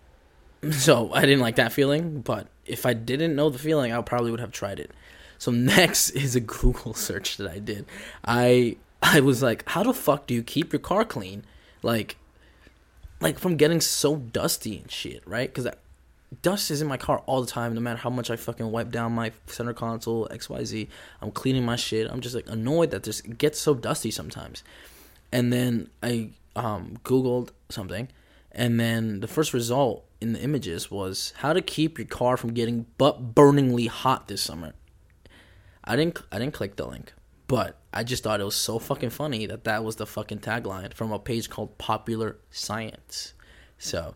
so 0.71 1.13
I 1.13 1.23
didn't 1.23 1.41
like 1.41 1.57
that 1.57 1.73
feeling, 1.73 2.21
but 2.21 2.49
if 2.65 2.87
I 2.87 2.93
didn't 2.93 3.37
know 3.37 3.51
the 3.51 3.59
feeling, 3.59 3.93
I 3.93 4.01
probably 4.03 4.31
would 4.31 4.41
have 4.41 4.53
tried 4.53 4.81
it. 4.81 4.91
So 5.39 5.51
next 5.53 6.11
is 6.11 6.37
a 6.37 6.41
Google 6.41 6.95
search 7.09 7.37
that 7.37 7.51
I 7.51 7.59
did. 7.59 7.87
I 8.25 8.77
I 9.03 9.21
was 9.21 9.43
like, 9.43 9.69
how 9.69 9.83
the 9.83 9.93
fuck 9.93 10.27
do 10.27 10.35
you 10.35 10.43
keep 10.43 10.73
your 10.73 10.81
car 10.81 11.05
clean? 11.05 11.45
Like 11.83 12.17
like 13.21 13.39
from 13.39 13.57
getting 13.57 13.81
so 13.81 14.17
dusty 14.17 14.79
and 14.79 14.91
shit, 14.91 15.23
right? 15.27 15.53
Cuz 15.53 15.67
dust 16.43 16.71
is 16.71 16.83
in 16.83 16.89
my 16.89 16.97
car 16.97 17.23
all 17.27 17.41
the 17.41 17.47
time 17.47 17.73
no 17.73 17.81
matter 17.81 17.99
how 17.99 18.11
much 18.11 18.31
I 18.31 18.37
fucking 18.37 18.71
wipe 18.71 18.91
down 18.91 19.13
my 19.13 19.33
center 19.47 19.73
console 19.73 20.29
XYZ. 20.31 20.89
I'm 21.23 21.31
cleaning 21.31 21.65
my 21.65 21.77
shit. 21.77 22.11
I'm 22.11 22.21
just 22.21 22.35
like 22.35 22.49
annoyed 22.49 22.91
that 22.91 23.05
this 23.05 23.21
gets 23.21 23.61
so 23.61 23.75
dusty 23.75 24.11
sometimes. 24.11 24.65
And 25.31 25.53
then 25.53 25.89
I 26.03 26.31
um 26.57 26.99
googled 27.05 27.51
something 27.69 28.09
and 28.51 28.81
then 28.81 29.21
the 29.21 29.29
first 29.29 29.53
result 29.53 30.06
in 30.21 30.33
the 30.33 30.41
images 30.41 30.91
was 30.91 31.33
how 31.39 31.53
to 31.53 31.61
keep 31.61 31.99
your 31.99 32.07
car 32.07 32.37
from 32.37 32.53
getting 32.55 32.87
butt 32.99 33.35
burningly 33.35 33.87
hot 33.89 34.29
this 34.29 34.43
summer. 34.43 34.73
I 35.85 35.97
didn't 35.97 36.23
I 36.33 36.39
didn't 36.39 36.55
click 36.55 36.77
the 36.77 36.87
link, 36.87 37.13
but 37.47 37.79
I 37.93 38.03
just 38.03 38.23
thought 38.23 38.41
it 38.41 38.45
was 38.45 38.57
so 38.57 38.79
fucking 38.79 39.11
funny 39.11 39.47
that 39.47 39.65
that 39.65 39.85
was 39.85 39.97
the 39.97 40.07
fucking 40.07 40.41
tagline 40.41 40.93
from 40.95 41.13
a 41.13 41.19
page 41.19 41.49
called 41.49 41.79
Popular 41.79 42.39
Science. 42.51 43.35
So 43.79 44.15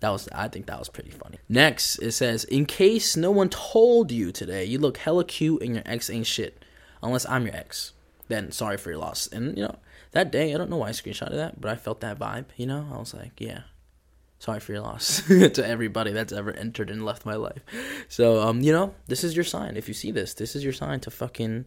that 0.00 0.10
was 0.10 0.28
I 0.32 0.48
think 0.48 0.66
that 0.66 0.78
was 0.78 0.88
pretty 0.88 1.10
funny. 1.10 1.38
Next, 1.48 1.98
it 1.98 2.12
says, 2.12 2.44
"In 2.44 2.66
case 2.66 3.16
no 3.16 3.30
one 3.30 3.48
told 3.48 4.10
you 4.10 4.32
today, 4.32 4.64
you 4.64 4.78
look 4.78 4.98
hella 4.98 5.24
cute 5.24 5.62
and 5.62 5.74
your 5.74 5.84
ex 5.86 6.10
ain't 6.10 6.26
shit, 6.26 6.64
unless 7.02 7.26
I'm 7.28 7.46
your 7.46 7.54
ex. 7.54 7.92
Then 8.28 8.50
sorry 8.50 8.76
for 8.76 8.90
your 8.90 8.98
loss." 8.98 9.26
And 9.28 9.56
you 9.56 9.64
know, 9.64 9.76
that 10.12 10.32
day, 10.32 10.54
I 10.54 10.58
don't 10.58 10.70
know 10.70 10.78
why 10.78 10.88
I 10.88 10.92
screenshotted 10.92 11.36
that, 11.36 11.60
but 11.60 11.70
I 11.70 11.76
felt 11.76 12.00
that 12.00 12.18
vibe, 12.18 12.46
you 12.56 12.66
know? 12.66 12.88
I 12.92 12.98
was 12.98 13.14
like, 13.14 13.32
yeah, 13.38 13.62
sorry 14.38 14.60
for 14.60 14.72
your 14.72 14.82
loss 14.82 15.22
to 15.26 15.66
everybody 15.66 16.12
that's 16.12 16.32
ever 16.32 16.52
entered 16.52 16.90
and 16.90 17.04
left 17.04 17.26
my 17.26 17.34
life. 17.34 17.62
So, 18.08 18.40
um, 18.40 18.60
you 18.60 18.72
know, 18.72 18.94
this 19.06 19.24
is 19.24 19.34
your 19.34 19.44
sign. 19.44 19.76
If 19.76 19.88
you 19.88 19.94
see 19.94 20.10
this, 20.10 20.34
this 20.34 20.54
is 20.54 20.64
your 20.64 20.72
sign 20.72 21.00
to 21.00 21.10
fucking 21.10 21.66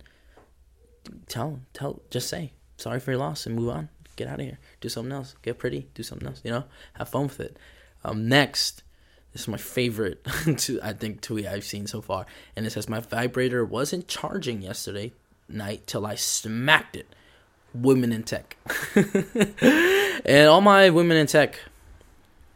tell, 1.28 1.60
tell, 1.74 2.02
just 2.10 2.30
say, 2.30 2.54
sorry 2.78 3.00
for 3.00 3.12
your 3.12 3.20
loss 3.20 3.46
and 3.46 3.56
move 3.56 3.70
on. 3.70 3.90
Get 4.16 4.28
out 4.28 4.40
of 4.40 4.46
here. 4.46 4.60
Do 4.82 4.90
something 4.90 5.12
else. 5.12 5.36
Get 5.42 5.58
pretty. 5.58 5.88
Do 5.94 6.04
something 6.04 6.28
else, 6.28 6.42
you 6.44 6.52
know? 6.52 6.66
Have 6.94 7.10
fun 7.10 7.24
with 7.24 7.40
it. 7.40 7.58
Um, 8.04 8.28
next, 8.28 8.84
this 9.32 9.44
is 9.44 9.48
my 9.48 9.58
favorite, 9.58 10.26
to, 10.58 10.80
I 10.82 10.94
think, 10.94 11.22
tweet 11.22 11.48
I've 11.48 11.64
seen 11.64 11.88
so 11.88 12.02
far. 12.02 12.26
And 12.56 12.66
it 12.66 12.72
says, 12.72 12.90
My 12.90 13.00
vibrator 13.00 13.64
wasn't 13.64 14.08
charging 14.08 14.62
yesterday 14.62 15.14
night 15.48 15.88
till 15.88 16.06
I 16.06 16.16
smacked 16.16 16.96
it 16.96 17.08
women 17.74 18.12
in 18.12 18.24
tech. 18.24 18.58
and 20.26 20.48
all 20.48 20.62
my 20.62 20.90
women 20.90 21.18
in 21.18 21.28
tech, 21.28 21.58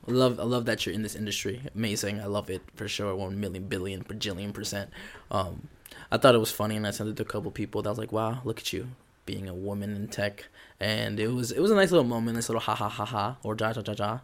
I 0.08 0.12
love 0.12 0.40
I 0.40 0.44
love 0.44 0.66
that 0.66 0.86
you're 0.86 0.94
in 0.94 1.02
this 1.02 1.16
industry. 1.16 1.62
Amazing. 1.76 2.22
I 2.22 2.26
love 2.26 2.50
it 2.50 2.62
for 2.76 2.88
sure. 2.88 3.16
One 3.16 3.40
million 3.40 3.68
billion 3.68 4.04
bajillion 4.04 4.54
percent. 4.54 4.90
Um, 5.32 5.70
I 6.12 6.18
thought 6.18 6.36
it 6.36 6.40
was 6.40 6.52
funny, 6.52 6.76
and 6.76 6.86
I 6.86 6.92
sent 6.92 7.10
it 7.10 7.18
to 7.18 7.24
a 7.24 7.26
couple 7.26 7.52
people. 7.52 7.82
That 7.82 7.90
was 7.90 7.98
like, 7.98 8.12
wow, 8.12 8.42
look 8.44 8.60
at 8.60 8.74
you 8.74 8.90
being 9.26 9.50
a 9.50 9.54
woman 9.54 9.96
in 9.96 10.08
tech, 10.08 10.46
and 10.80 11.20
it 11.20 11.30
was 11.30 11.52
it 11.52 11.60
was 11.60 11.72
a 11.72 11.76
nice 11.76 11.92
little 11.92 12.06
moment, 12.06 12.36
nice 12.36 12.50
little 12.50 12.62
ha 12.62 12.76
ha 12.76 12.90
ha 12.90 13.06
ha 13.06 13.38
or 13.44 13.56
ja 13.60 13.74
ja 13.76 13.82
ja 13.86 13.96
ja. 13.98 14.20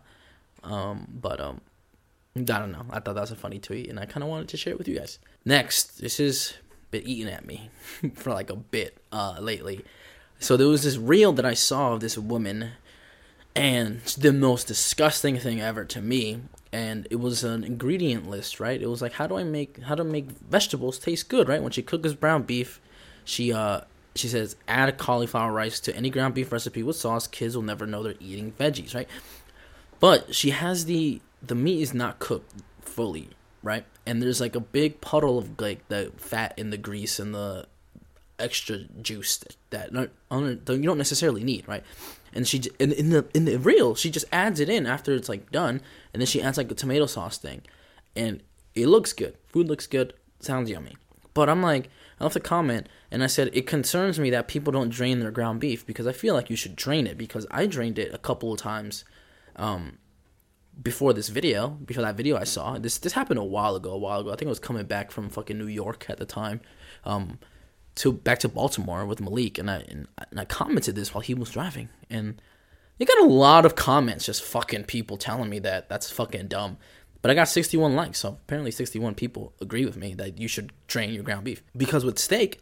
Um, 0.64 1.08
but 1.22 1.42
um, 1.42 1.62
I 2.36 2.42
don't 2.42 2.72
know. 2.72 2.86
I 2.92 3.00
thought 3.00 3.16
that 3.16 3.22
was 3.22 3.32
a 3.32 3.36
funny 3.36 3.60
tweet, 3.60 3.90
and 3.90 4.00
I 4.00 4.06
kind 4.06 4.24
of 4.24 4.30
wanted 4.30 4.50
to 4.50 4.58
share 4.58 4.74
it 4.74 4.78
with 4.78 4.88
you 4.88 5.00
guys. 5.00 5.18
Next, 5.44 6.00
this 6.00 6.18
has 6.18 6.54
been 6.92 7.04
eating 7.04 7.34
at 7.34 7.46
me 7.46 7.70
for 8.14 8.32
like 8.32 8.50
a 8.50 8.56
bit 8.56 8.98
uh 9.12 9.38
lately. 9.40 9.84
So 10.40 10.58
there 10.58 10.68
was 10.68 10.84
this 10.84 10.98
reel 10.98 11.34
that 11.34 11.46
I 11.46 11.54
saw 11.54 11.94
of 11.94 12.00
this 12.00 12.18
woman, 12.18 12.72
and 13.56 14.02
the 14.02 14.34
most 14.34 14.68
disgusting 14.68 15.38
thing 15.38 15.62
ever 15.62 15.86
to 15.86 16.02
me. 16.02 16.42
And 16.74 17.06
it 17.12 17.18
was 17.18 17.44
an 17.44 17.66
ingredient 17.66 18.30
list, 18.30 18.60
right? 18.60 18.82
It 18.82 18.88
was 18.88 19.02
like 19.02 19.14
how 19.14 19.28
do 19.28 19.38
I 19.38 19.44
make 19.44 19.82
how 19.82 19.96
to 19.96 20.04
make 20.04 20.32
vegetables 20.32 21.00
taste 21.00 21.28
good, 21.28 21.50
right? 21.50 21.62
When 21.62 21.72
she 21.72 21.82
cooks 21.82 22.14
brown 22.14 22.44
beef, 22.44 22.80
she 23.26 23.52
uh 23.52 23.82
she 24.16 24.28
says 24.28 24.56
add 24.68 24.98
cauliflower 24.98 25.52
rice 25.52 25.80
to 25.82 25.96
any 25.96 26.10
ground 26.10 26.34
beef 26.34 26.52
recipe 26.52 26.84
with 26.84 26.96
sauce. 26.96 27.28
Kids 27.28 27.56
will 27.56 27.64
never 27.64 27.86
know 27.86 28.04
they're 28.04 28.16
eating 28.20 28.54
veggies, 28.54 28.96
right? 28.96 29.10
But 30.00 30.34
she 30.34 30.52
has 30.52 30.86
the 30.86 31.22
the 31.42 31.56
meat 31.56 31.82
is 31.82 31.94
not 31.94 32.20
cooked 32.20 32.54
fully, 32.82 33.30
right? 33.64 33.86
And 34.06 34.22
there's 34.22 34.40
like 34.40 34.56
a 34.56 34.62
big 34.62 35.02
puddle 35.02 35.38
of 35.38 35.60
like 35.60 35.88
the 35.90 36.12
fat 36.18 36.54
and 36.58 36.72
the 36.72 36.78
grease 36.78 37.20
and 37.20 37.36
the 37.36 37.68
extra 38.40 38.80
juice 39.02 39.38
that, 39.38 39.56
that 39.70 40.10
you 40.32 40.84
don't 40.84 40.98
necessarily 40.98 41.44
need, 41.44 41.68
right? 41.68 41.84
And 42.34 42.48
she 42.48 42.62
in, 42.80 42.92
in 42.92 43.10
the 43.10 43.26
in 43.34 43.46
the 43.46 43.58
reel, 43.58 43.96
she 43.96 44.10
just 44.10 44.26
adds 44.32 44.60
it 44.60 44.70
in 44.70 44.86
after 44.86 45.14
it's 45.14 45.30
like 45.30 45.52
done, 45.52 45.82
and 46.14 46.22
then 46.22 46.28
she 46.28 46.42
adds 46.42 46.58
like 46.58 46.72
a 46.72 46.76
tomato 46.76 47.06
sauce 47.06 47.38
thing, 47.38 47.62
and 48.16 48.42
it 48.74 48.88
looks 48.88 49.14
good. 49.14 49.38
Food 49.48 49.68
looks 49.68 49.88
good, 49.88 50.14
sounds 50.40 50.70
yummy. 50.70 50.96
But 51.34 51.50
I'm 51.50 51.62
like, 51.62 51.90
I 52.20 52.24
left 52.24 52.36
a 52.36 52.42
comment 52.42 52.88
and 53.10 53.24
I 53.24 53.28
said 53.28 53.50
it 53.54 53.66
concerns 53.66 54.20
me 54.20 54.30
that 54.32 54.48
people 54.48 54.72
don't 54.72 54.90
drain 54.90 55.20
their 55.20 55.32
ground 55.32 55.60
beef 55.60 55.86
because 55.86 56.08
I 56.08 56.12
feel 56.12 56.36
like 56.36 56.50
you 56.50 56.56
should 56.56 56.76
drain 56.76 57.08
it 57.08 57.18
because 57.18 57.48
I 57.50 57.66
drained 57.66 57.98
it 57.98 58.14
a 58.14 58.18
couple 58.18 58.52
of 58.52 58.60
times 58.60 59.06
um, 59.56 59.98
before 60.82 61.14
this 61.14 61.30
video, 61.30 61.70
before 61.70 62.04
that 62.04 62.16
video 62.16 62.38
I 62.38 62.44
saw. 62.44 62.78
This 62.78 62.98
this 62.98 63.14
happened 63.14 63.40
a 63.40 63.44
while 63.44 63.76
ago, 63.76 63.92
a 63.92 63.98
while 63.98 64.20
ago. 64.20 64.32
I 64.32 64.36
think 64.36 64.48
I 64.48 64.50
was 64.50 64.60
coming 64.60 64.86
back 64.86 65.12
from 65.12 65.30
fucking 65.30 65.58
New 65.58 65.68
York 65.68 66.06
at 66.10 66.18
the 66.18 66.26
time. 66.26 66.62
Um, 67.06 67.40
to 67.96 68.12
back 68.12 68.40
to 68.40 68.50
Baltimore 68.50 69.06
with 69.06 69.22
Malik, 69.22 69.58
and 69.58 69.70
I 69.70 69.78
and, 69.90 70.08
and 70.30 70.40
I 70.40 70.46
commented 70.46 70.96
this 70.96 71.14
while 71.14 71.22
he 71.22 71.34
was 71.34 71.52
driving, 71.52 71.90
and 72.10 72.42
you 72.98 73.06
got 73.06 73.20
a 73.20 73.26
lot 73.26 73.66
of 73.66 73.76
comments 73.76 74.26
just 74.26 74.44
fucking 74.44 74.84
people 74.84 75.18
telling 75.18 75.50
me 75.50 75.60
that 75.60 75.90
that's 75.90 76.12
fucking 76.12 76.48
dumb. 76.48 76.78
But 77.22 77.32
I 77.32 77.34
got 77.36 77.48
61 77.48 77.96
likes, 77.96 78.20
so 78.20 78.30
apparently 78.30 78.72
61 78.72 79.16
people 79.16 79.54
agree 79.62 79.86
with 79.86 79.98
me 79.98 80.14
that 80.16 80.40
you 80.40 80.48
should 80.48 80.72
drain 80.88 81.14
your 81.14 81.24
ground 81.24 81.44
beef. 81.44 81.62
Because 81.78 82.04
with 82.04 82.18
steak, 82.18 82.60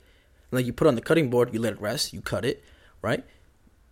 like 0.51 0.65
you 0.65 0.73
put 0.73 0.87
on 0.87 0.95
the 0.95 1.01
cutting 1.01 1.29
board, 1.29 1.53
you 1.53 1.61
let 1.61 1.73
it 1.73 1.81
rest, 1.81 2.13
you 2.13 2.21
cut 2.21 2.43
it, 2.43 2.63
right? 3.01 3.23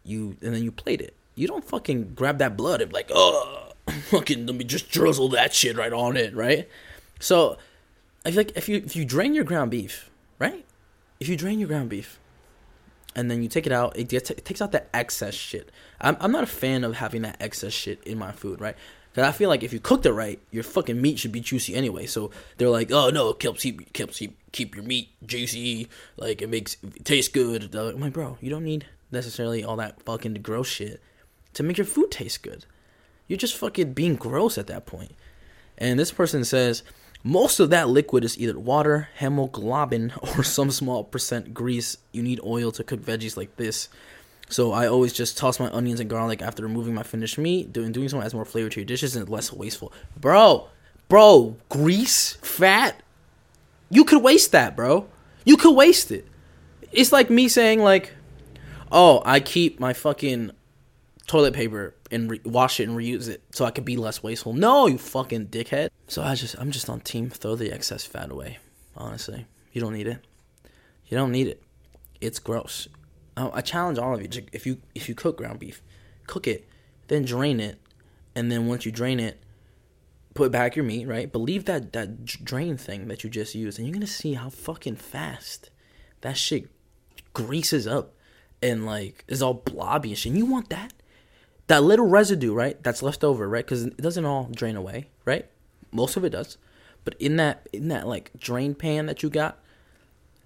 You 0.04 0.38
and 0.42 0.54
then 0.54 0.64
you 0.64 0.72
plate 0.72 1.02
it. 1.02 1.16
You 1.36 1.48
don't 1.48 1.64
fucking 1.64 2.14
grab 2.16 2.40
that 2.40 2.58
blood 2.58 2.82
and 2.82 2.92
like, 2.92 3.12
oh, 3.14 3.72
fucking 4.10 4.46
let 4.46 4.56
me 4.56 4.64
just 4.64 4.90
drizzle 4.90 5.30
that 5.30 5.54
shit 5.54 5.78
right 5.78 5.94
on 5.94 6.18
it, 6.18 6.36
right? 6.36 6.68
So 7.20 7.58
I 8.26 8.32
feel 8.32 8.38
like 8.38 8.58
if 8.58 8.68
you 8.68 8.78
if 8.78 8.96
you 8.96 9.06
drain 9.06 9.34
your 9.34 9.44
ground 9.44 9.72
beef, 9.72 10.10
right? 10.40 10.66
If 11.20 11.28
you 11.28 11.36
drain 11.36 11.60
your 11.60 11.68
ground 11.68 11.90
beef 11.90 12.20
and 13.16 13.32
then 13.32 13.42
you 13.42 13.50
take 13.50 13.66
it 13.66 13.72
out, 13.72 13.98
it, 13.98 14.10
gets, 14.10 14.30
it 14.30 14.46
takes 14.46 14.62
out 14.62 14.72
the 14.72 14.96
excess 14.96 15.34
shit. 15.34 15.72
I'm, 16.00 16.18
I'm 16.20 16.32
not 16.32 16.44
a 16.44 16.48
fan 16.48 16.84
of 16.84 16.96
having 16.96 17.24
that 17.24 17.38
excess 17.40 17.74
shit 17.74 18.04
in 18.04 18.18
my 18.18 18.32
food, 18.32 18.62
right? 18.62 18.76
Because 19.12 19.28
I 19.28 19.32
feel 19.32 19.50
like 19.50 19.64
if 19.64 19.74
you 19.74 19.80
cooked 19.80 20.06
it 20.06 20.12
right, 20.12 20.40
your 20.52 20.64
fucking 20.64 21.02
meat 21.02 21.18
should 21.18 21.32
be 21.32 21.40
juicy 21.40 21.74
anyway. 21.74 22.06
So 22.06 22.30
they're 22.58 22.70
like, 22.70 22.92
oh 22.92 23.10
no, 23.10 23.34
keep, 23.34 23.98
helps 23.98 24.20
keep, 24.20 24.38
keep 24.52 24.76
your 24.76 24.84
meat 24.84 25.10
juicy. 25.26 25.90
Like 26.18 26.42
it 26.42 26.50
makes 26.50 26.78
it 26.84 27.04
taste 27.04 27.34
good. 27.34 27.74
I'm 27.74 28.00
like, 28.00 28.14
bro, 28.14 28.38
you 28.42 28.52
don't 28.52 28.64
need 28.64 28.86
necessarily 29.12 29.64
all 29.64 29.78
that 29.78 30.04
fucking 30.04 30.36
gross 30.36 30.68
shit 30.68 31.02
to 31.54 31.64
make 31.64 31.78
your 31.78 31.86
food 31.86 32.12
taste 32.12 32.44
good. 32.44 32.66
You're 33.28 33.38
just 33.38 33.56
fucking 33.56 33.94
being 33.94 34.16
gross 34.16 34.58
at 34.58 34.68
that 34.68 34.86
point. 34.86 35.16
And 35.78 36.00
this 36.00 36.12
person 36.12 36.44
says 36.44 36.84
most 37.24 37.60
of 37.60 37.70
that 37.72 37.90
liquid 37.90 38.24
is 38.24 38.38
either 38.40 38.58
water, 38.58 39.10
hemoglobin, 39.16 40.14
or 40.22 40.44
some 40.44 40.72
small 40.72 41.04
percent 41.04 41.54
grease. 41.54 41.98
You 42.12 42.24
need 42.24 42.40
oil 42.44 42.72
to 42.72 42.84
cook 42.84 43.02
veggies 43.02 43.38
like 43.38 43.56
this. 43.58 43.90
So 44.50 44.72
I 44.72 44.88
always 44.88 45.12
just 45.12 45.38
toss 45.38 45.60
my 45.60 45.70
onions 45.72 46.00
and 46.00 46.10
garlic 46.10 46.42
after 46.42 46.64
removing 46.64 46.94
my 46.94 47.04
finished 47.04 47.38
meat. 47.38 47.74
Doing 47.74 47.92
doing 47.92 48.08
so 48.08 48.22
adds 48.22 48.34
more 48.34 48.46
flavor 48.46 48.70
to 48.70 48.80
your 48.80 48.86
dishes 48.86 49.16
and 49.16 49.28
less 49.28 49.52
wasteful. 49.52 49.92
Bro, 50.20 50.68
bro, 51.10 51.58
grease, 51.70 52.38
fat. 52.42 53.02
You 53.90 54.06
could 54.06 54.24
waste 54.24 54.54
that, 54.54 54.76
bro. 54.76 55.08
You 55.44 55.58
could 55.58 55.76
waste 55.76 56.12
it. 56.12 56.26
It's 56.92 57.12
like 57.12 57.30
me 57.30 57.50
saying 57.50 57.82
like, 57.82 58.14
"Oh, 58.92 59.22
I 59.26 59.42
keep 59.42 59.80
my 59.80 59.92
fucking 59.94 60.52
toilet 61.28 61.54
paper 61.54 61.94
and 62.12 62.32
re- 62.32 62.42
wash 62.44 62.80
it 62.80 62.88
and 62.88 62.98
reuse 62.98 63.28
it 63.28 63.44
so 63.52 63.66
I 63.66 63.72
could 63.72 63.86
be 63.86 63.98
less 63.98 64.24
wasteful." 64.24 64.54
No, 64.54 64.88
you 64.88 64.98
fucking 64.98 65.48
dickhead. 65.48 65.90
So 66.08 66.24
I 66.24 66.36
just 66.36 66.56
I'm 66.60 66.72
just 66.72 66.90
on 66.90 67.02
team 67.02 67.30
throw 67.30 67.56
the 67.56 67.72
excess 67.72 68.06
fat 68.06 68.32
away. 68.32 68.60
Honestly, 68.96 69.46
you 69.72 69.82
don't 69.82 69.94
need 69.94 70.08
it. 70.08 70.26
You 71.08 71.18
don't 71.18 71.32
need 71.32 71.48
it. 71.48 71.64
It's 72.20 72.40
gross. 72.40 72.88
I 73.38 73.62
challenge 73.62 74.00
all 74.00 74.16
of 74.16 74.22
you. 74.22 74.44
If 74.52 74.66
you 74.66 74.82
if 74.96 75.08
you 75.08 75.16
cook 75.16 75.38
ground 75.38 75.60
beef, 75.60 75.82
cook 76.26 76.48
it, 76.48 76.68
then 77.08 77.24
drain 77.24 77.60
it, 77.60 77.80
and 78.36 78.52
then 78.52 78.68
once 78.68 78.86
you 78.86 78.92
drain 78.92 79.20
it, 79.20 79.40
put 80.34 80.52
back 80.52 80.76
your 80.76 80.86
meat. 80.86 81.08
Right, 81.08 81.32
but 81.32 81.40
leave 81.40 81.66
that 81.66 81.94
that 81.94 82.26
drain 82.26 82.78
thing 82.78 83.08
that 83.10 83.24
you 83.24 83.30
just 83.30 83.54
used, 83.54 83.78
and 83.78 83.88
you're 83.88 83.94
gonna 83.94 84.08
see 84.08 84.34
how 84.34 84.50
fucking 84.50 84.96
fast 84.96 85.70
that 86.22 86.36
shit 86.38 86.70
greases 87.34 87.86
up 87.86 88.16
and 88.64 88.86
like 88.86 89.24
is 89.28 89.42
all 89.42 89.54
blobby 89.54 90.10
and 90.10 90.18
shit. 90.18 90.32
And 90.32 90.40
you 90.40 90.46
want 90.46 90.70
that 90.70 90.94
that 91.68 91.84
little 91.84 92.08
residue, 92.08 92.54
right? 92.54 92.82
That's 92.84 93.04
left 93.04 93.24
over, 93.24 93.48
right? 93.48 93.66
Because 93.66 93.86
it 93.86 93.98
doesn't 93.98 94.26
all 94.26 94.50
drain 94.52 94.76
away, 94.76 95.08
right? 95.26 95.46
Most 95.92 96.18
of 96.18 96.24
it 96.24 96.30
does, 96.32 96.58
but 97.04 97.16
in 97.20 97.38
that 97.38 97.68
in 97.72 97.88
that 97.90 98.08
like 98.08 98.32
drain 98.40 98.76
pan 98.76 99.06
that 99.06 99.24
you 99.24 99.30
got 99.30 99.58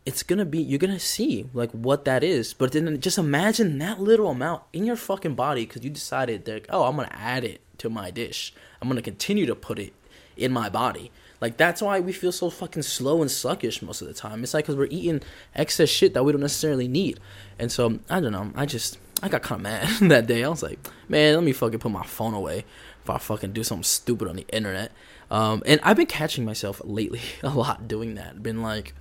it's 0.06 0.24
gonna 0.24 0.46
be 0.46 0.60
you're 0.60 0.80
gonna 0.80 1.00
see 1.00 1.48
like 1.54 1.72
what 1.72 2.06
that 2.06 2.24
is 2.24 2.54
but 2.54 2.72
then 2.72 3.00
just 3.00 3.18
imagine 3.18 3.78
that 3.78 4.00
little 4.00 4.30
amount 4.30 4.64
in 4.74 4.86
your 4.86 4.96
fucking 4.96 5.36
body 5.36 5.66
because 5.66 5.84
you 5.84 5.90
decided 5.90 6.46
that 6.46 6.66
oh 6.70 6.84
i'm 6.84 6.96
gonna 6.96 7.08
add 7.12 7.44
it 7.44 7.62
to 7.78 7.90
my 7.90 8.10
dish 8.10 8.54
i'm 8.82 8.88
gonna 8.88 9.02
continue 9.02 9.46
to 9.46 9.56
put 9.56 9.78
it 9.78 9.94
in 10.38 10.52
my 10.52 10.70
body 10.70 11.12
like 11.40 11.58
that's 11.58 11.82
why 11.82 12.00
we 12.00 12.12
feel 12.12 12.32
so 12.32 12.50
fucking 12.50 12.82
slow 12.82 13.22
and 13.22 13.30
sluggish 13.30 13.82
most 13.82 14.02
of 14.02 14.08
the 14.08 14.14
time 14.14 14.44
it's 14.44 14.54
like 14.54 14.66
because 14.66 14.76
we're 14.76 14.88
eating 14.90 15.22
excess 15.54 15.90
shit 15.90 16.14
that 16.14 16.24
we 16.24 16.32
don't 16.32 16.42
necessarily 16.42 16.88
need 16.88 17.20
and 17.60 17.72
so 17.72 18.00
i 18.10 18.20
don't 18.20 18.32
know 18.32 18.52
i 18.56 18.66
just 18.66 18.98
i 19.22 19.30
got 19.30 19.42
kind 19.42 19.60
of 19.60 19.64
mad 19.64 19.88
that 20.10 20.28
day 20.28 20.44
i 20.44 20.50
was 20.50 20.64
like 20.64 20.80
man 21.10 21.36
let 21.36 21.44
me 21.44 21.52
fucking 21.52 21.80
put 21.80 21.92
my 21.92 22.04
phone 22.04 22.34
away 22.34 22.66
if 23.04 23.10
i 23.10 23.18
fucking 23.18 23.52
do 23.52 23.64
something 23.64 23.84
stupid 23.84 24.28
on 24.28 24.36
the 24.36 24.46
internet 24.50 24.92
um, 25.30 25.64
and 25.66 25.80
i've 25.84 25.98
been 25.98 26.06
catching 26.06 26.46
myself 26.46 26.82
lately 26.86 27.22
a 27.44 27.50
lot 27.50 27.88
doing 27.88 28.16
that 28.16 28.42
been 28.42 28.62
like 28.62 28.94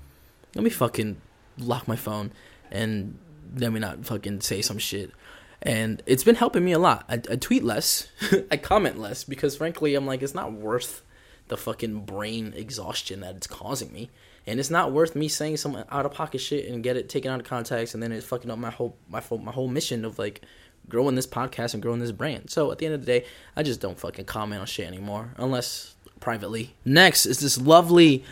let 0.54 0.64
me 0.64 0.70
fucking 0.70 1.20
lock 1.58 1.86
my 1.86 1.96
phone 1.96 2.32
and 2.70 3.18
let 3.56 3.72
me 3.72 3.80
not 3.80 4.04
fucking 4.04 4.40
say 4.40 4.62
some 4.62 4.78
shit. 4.78 5.10
And 5.62 6.02
it's 6.06 6.24
been 6.24 6.36
helping 6.36 6.64
me 6.64 6.72
a 6.72 6.78
lot. 6.78 7.04
I, 7.08 7.14
I 7.14 7.36
tweet 7.36 7.62
less, 7.62 8.08
I 8.50 8.56
comment 8.56 8.98
less 8.98 9.24
because 9.24 9.56
frankly, 9.56 9.94
I'm 9.94 10.06
like, 10.06 10.22
it's 10.22 10.34
not 10.34 10.52
worth 10.52 11.02
the 11.50 11.56
fucking 11.56 12.04
brain 12.06 12.54
exhaustion 12.56 13.20
that 13.20 13.36
it's 13.36 13.46
causing 13.46 13.92
me. 13.92 14.08
And 14.46 14.58
it's 14.58 14.70
not 14.70 14.92
worth 14.92 15.14
me 15.14 15.28
saying 15.28 15.58
some 15.58 15.84
out 15.90 16.06
of 16.06 16.12
pocket 16.12 16.40
shit 16.40 16.66
and 16.68 16.82
get 16.82 16.96
it 16.96 17.08
taken 17.08 17.30
out 17.30 17.40
of 17.40 17.46
context 17.46 17.92
and 17.92 18.02
then 18.02 18.10
it's 18.10 18.26
fucking 18.26 18.50
up 18.50 18.58
my 18.58 18.70
whole 18.70 18.96
my 19.08 19.22
my 19.42 19.52
whole 19.52 19.68
mission 19.68 20.04
of 20.04 20.18
like 20.18 20.40
growing 20.88 21.14
this 21.14 21.26
podcast 21.26 21.74
and 21.74 21.82
growing 21.82 22.00
this 22.00 22.12
brand. 22.12 22.50
So 22.50 22.72
at 22.72 22.78
the 22.78 22.86
end 22.86 22.94
of 22.94 23.00
the 23.02 23.06
day, 23.06 23.26
I 23.54 23.62
just 23.62 23.80
don't 23.80 23.98
fucking 23.98 24.24
comment 24.24 24.60
on 24.60 24.66
shit 24.66 24.86
anymore 24.86 25.34
unless 25.36 25.94
privately. 26.20 26.74
Next 26.84 27.26
is 27.26 27.40
this 27.40 27.60
lovely 27.60 28.24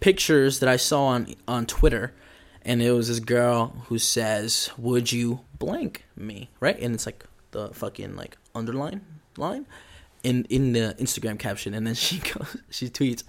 pictures 0.00 0.60
that 0.60 0.68
I 0.68 0.76
saw 0.76 1.06
on 1.06 1.34
on 1.48 1.66
Twitter, 1.66 2.12
and 2.62 2.80
it 2.80 2.92
was 2.92 3.08
this 3.08 3.20
girl 3.20 3.84
who 3.86 3.98
says, 3.98 4.70
"Would 4.78 5.12
you 5.12 5.40
blank 5.58 6.04
me?" 6.14 6.50
Right, 6.60 6.78
and 6.78 6.94
it's 6.94 7.06
like 7.06 7.24
the 7.50 7.68
fucking 7.70 8.16
like 8.16 8.36
underline 8.54 9.00
line 9.36 9.66
in 10.26 10.44
in 10.46 10.72
the 10.72 10.94
Instagram 10.98 11.38
caption, 11.38 11.72
and 11.72 11.86
then 11.86 11.94
she 12.06 12.18
goes, 12.18 12.56
she 12.70 12.88
tweets, 12.88 13.22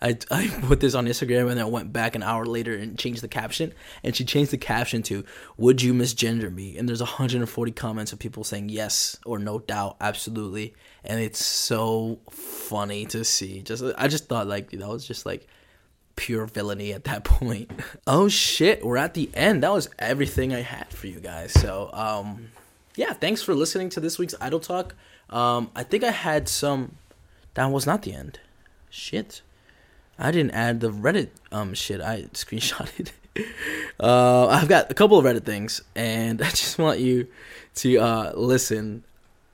I, 0.00 0.16
I 0.30 0.48
put 0.62 0.80
this 0.80 0.94
on 0.94 1.06
Instagram 1.06 1.42
and 1.42 1.50
then 1.50 1.60
I 1.60 1.64
went 1.64 1.92
back 1.92 2.14
an 2.14 2.22
hour 2.22 2.46
later 2.46 2.74
and 2.74 2.98
changed 2.98 3.22
the 3.22 3.28
caption. 3.28 3.72
And 4.04 4.14
she 4.14 4.24
changed 4.24 4.50
the 4.50 4.58
caption 4.58 5.02
to, 5.04 5.24
Would 5.56 5.82
you 5.82 5.92
misgender 5.92 6.52
me? 6.52 6.76
And 6.78 6.88
there's 6.88 7.00
140 7.00 7.72
comments 7.72 8.12
of 8.12 8.18
people 8.18 8.44
saying 8.44 8.68
yes 8.68 9.18
or 9.24 9.38
no 9.38 9.58
doubt, 9.58 9.96
absolutely. 10.00 10.74
And 11.04 11.20
it's 11.20 11.44
so 11.44 12.20
funny 12.30 13.06
to 13.06 13.24
see. 13.24 13.62
Just 13.62 13.82
I 13.96 14.08
just 14.08 14.28
thought 14.28 14.46
like, 14.46 14.70
that 14.70 14.88
was 14.88 15.06
just 15.06 15.26
like 15.26 15.46
pure 16.16 16.46
villainy 16.46 16.92
at 16.92 17.04
that 17.04 17.24
point. 17.24 17.70
oh 18.06 18.28
shit, 18.28 18.84
we're 18.84 18.96
at 18.96 19.14
the 19.14 19.30
end. 19.34 19.62
That 19.62 19.72
was 19.72 19.88
everything 19.98 20.54
I 20.54 20.60
had 20.60 20.88
for 20.90 21.06
you 21.08 21.20
guys. 21.20 21.52
So, 21.52 21.90
um 21.92 22.48
yeah, 22.94 23.12
thanks 23.12 23.42
for 23.42 23.54
listening 23.54 23.90
to 23.90 24.00
this 24.00 24.18
week's 24.18 24.34
Idle 24.40 24.58
Talk. 24.58 24.96
Um 25.30 25.70
I 25.74 25.82
think 25.82 26.04
I 26.04 26.10
had 26.10 26.48
some 26.48 26.96
that 27.54 27.66
was 27.66 27.86
not 27.86 28.02
the 28.02 28.14
end. 28.14 28.40
Shit. 28.90 29.42
I 30.18 30.30
didn't 30.30 30.52
add 30.52 30.80
the 30.80 30.90
Reddit 30.90 31.30
um 31.52 31.74
shit. 31.74 32.00
I 32.00 32.22
screenshotted. 32.32 33.10
uh 34.00 34.48
I've 34.48 34.68
got 34.68 34.90
a 34.90 34.94
couple 34.94 35.18
of 35.18 35.24
Reddit 35.24 35.44
things 35.44 35.80
and 35.94 36.42
I 36.48 36.50
just 36.50 36.78
want 36.78 37.00
you 37.00 37.28
to 37.76 37.98
uh 37.98 38.32
listen 38.34 39.04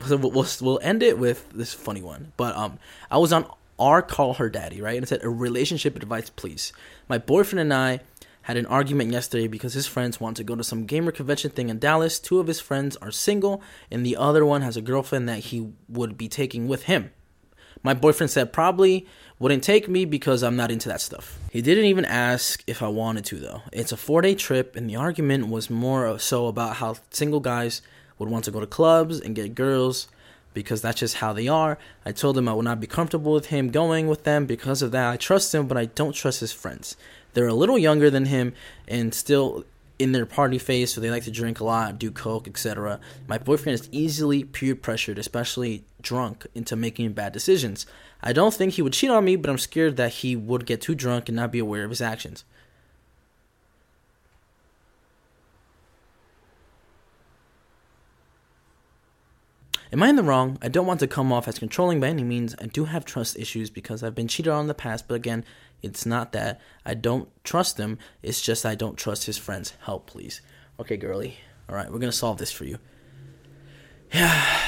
so 0.06 0.16
we'll, 0.16 0.46
we'll 0.60 0.80
end 0.82 1.02
it 1.02 1.18
with 1.18 1.50
this 1.50 1.72
funny 1.72 2.02
one. 2.02 2.32
But 2.36 2.56
um, 2.56 2.78
I 3.10 3.18
was 3.18 3.32
on 3.32 3.46
R 3.78 4.02
call 4.02 4.34
her 4.34 4.48
daddy, 4.48 4.80
right? 4.80 4.96
And 4.96 5.04
it 5.04 5.08
said 5.08 5.24
a 5.24 5.28
relationship 5.28 5.96
advice, 5.96 6.30
please. 6.30 6.72
My 7.08 7.18
boyfriend 7.18 7.60
and 7.60 7.74
I 7.74 8.00
had 8.44 8.58
an 8.58 8.66
argument 8.66 9.10
yesterday 9.10 9.46
because 9.46 9.72
his 9.72 9.86
friends 9.86 10.20
want 10.20 10.36
to 10.36 10.44
go 10.44 10.54
to 10.54 10.62
some 10.62 10.84
gamer 10.84 11.10
convention 11.10 11.50
thing 11.50 11.70
in 11.70 11.78
Dallas. 11.78 12.18
Two 12.18 12.40
of 12.40 12.46
his 12.46 12.60
friends 12.60 12.94
are 12.96 13.10
single, 13.10 13.62
and 13.90 14.04
the 14.04 14.16
other 14.16 14.44
one 14.44 14.60
has 14.60 14.76
a 14.76 14.82
girlfriend 14.82 15.28
that 15.30 15.38
he 15.38 15.72
would 15.88 16.18
be 16.18 16.28
taking 16.28 16.68
with 16.68 16.82
him. 16.82 17.10
My 17.82 17.94
boyfriend 17.94 18.30
said 18.30 18.52
probably 18.52 19.06
wouldn't 19.38 19.64
take 19.64 19.88
me 19.88 20.04
because 20.04 20.42
I'm 20.42 20.56
not 20.56 20.70
into 20.70 20.90
that 20.90 21.00
stuff. 21.00 21.38
He 21.50 21.62
didn't 21.62 21.86
even 21.86 22.04
ask 22.04 22.62
if 22.66 22.82
I 22.82 22.88
wanted 22.88 23.24
to, 23.26 23.36
though. 23.36 23.62
It's 23.72 23.92
a 23.92 23.96
four 23.96 24.20
day 24.20 24.34
trip, 24.34 24.76
and 24.76 24.90
the 24.90 24.96
argument 24.96 25.48
was 25.48 25.70
more 25.70 26.18
so 26.18 26.46
about 26.46 26.76
how 26.76 26.96
single 27.10 27.40
guys 27.40 27.80
would 28.18 28.28
want 28.28 28.44
to 28.44 28.50
go 28.50 28.60
to 28.60 28.66
clubs 28.66 29.20
and 29.20 29.34
get 29.34 29.54
girls 29.54 30.08
because 30.52 30.82
that's 30.82 31.00
just 31.00 31.16
how 31.16 31.32
they 31.32 31.48
are. 31.48 31.78
I 32.04 32.12
told 32.12 32.38
him 32.38 32.48
I 32.48 32.52
would 32.52 32.64
not 32.64 32.80
be 32.80 32.86
comfortable 32.86 33.32
with 33.32 33.46
him 33.46 33.70
going 33.70 34.06
with 34.06 34.24
them 34.24 34.46
because 34.46 34.82
of 34.82 34.92
that. 34.92 35.10
I 35.10 35.16
trust 35.16 35.54
him, 35.54 35.66
but 35.66 35.76
I 35.76 35.86
don't 35.86 36.14
trust 36.14 36.40
his 36.40 36.52
friends. 36.52 36.96
They're 37.34 37.46
a 37.46 37.54
little 37.54 37.78
younger 37.78 38.10
than 38.10 38.26
him 38.26 38.54
and 38.88 39.12
still 39.12 39.64
in 39.98 40.12
their 40.12 40.26
party 40.26 40.58
phase, 40.58 40.92
so 40.92 41.00
they 41.00 41.10
like 41.10 41.24
to 41.24 41.30
drink 41.30 41.60
a 41.60 41.64
lot, 41.64 41.98
do 41.98 42.10
coke, 42.10 42.48
etc. 42.48 42.98
My 43.28 43.38
boyfriend 43.38 43.78
is 43.78 43.88
easily 43.92 44.42
peer 44.42 44.74
pressured, 44.74 45.18
especially 45.18 45.84
drunk, 46.00 46.46
into 46.54 46.74
making 46.74 47.12
bad 47.12 47.32
decisions. 47.32 47.86
I 48.22 48.32
don't 48.32 48.54
think 48.54 48.72
he 48.72 48.82
would 48.82 48.92
cheat 48.92 49.10
on 49.10 49.24
me, 49.24 49.36
but 49.36 49.50
I'm 49.50 49.58
scared 49.58 49.96
that 49.96 50.14
he 50.14 50.34
would 50.34 50.66
get 50.66 50.80
too 50.80 50.94
drunk 50.94 51.28
and 51.28 51.36
not 51.36 51.52
be 51.52 51.58
aware 51.58 51.84
of 51.84 51.90
his 51.90 52.00
actions. 52.00 52.44
Am 59.92 60.02
I 60.02 60.08
in 60.08 60.16
the 60.16 60.24
wrong? 60.24 60.58
I 60.60 60.66
don't 60.66 60.86
want 60.86 60.98
to 61.00 61.06
come 61.06 61.32
off 61.32 61.46
as 61.46 61.60
controlling 61.60 62.00
by 62.00 62.08
any 62.08 62.24
means. 62.24 62.56
I 62.60 62.66
do 62.66 62.86
have 62.86 63.04
trust 63.04 63.38
issues 63.38 63.70
because 63.70 64.02
I've 64.02 64.16
been 64.16 64.26
cheated 64.26 64.50
on 64.50 64.62
in 64.62 64.66
the 64.66 64.74
past, 64.74 65.06
but 65.06 65.14
again, 65.14 65.44
it's 65.84 66.06
not 66.06 66.32
that 66.32 66.60
I 66.84 66.94
don't 66.94 67.28
trust 67.44 67.78
him, 67.78 67.98
it's 68.22 68.40
just 68.40 68.64
I 68.64 68.74
don't 68.74 68.96
trust 68.96 69.26
his 69.26 69.36
friends. 69.36 69.74
Help, 69.82 70.06
please. 70.06 70.40
Okay, 70.80 70.96
girly. 70.96 71.36
All 71.68 71.76
right, 71.76 71.90
we're 71.90 71.98
going 71.98 72.10
to 72.10 72.16
solve 72.16 72.38
this 72.38 72.50
for 72.52 72.64
you. 72.64 72.78
Yeah. 74.12 74.32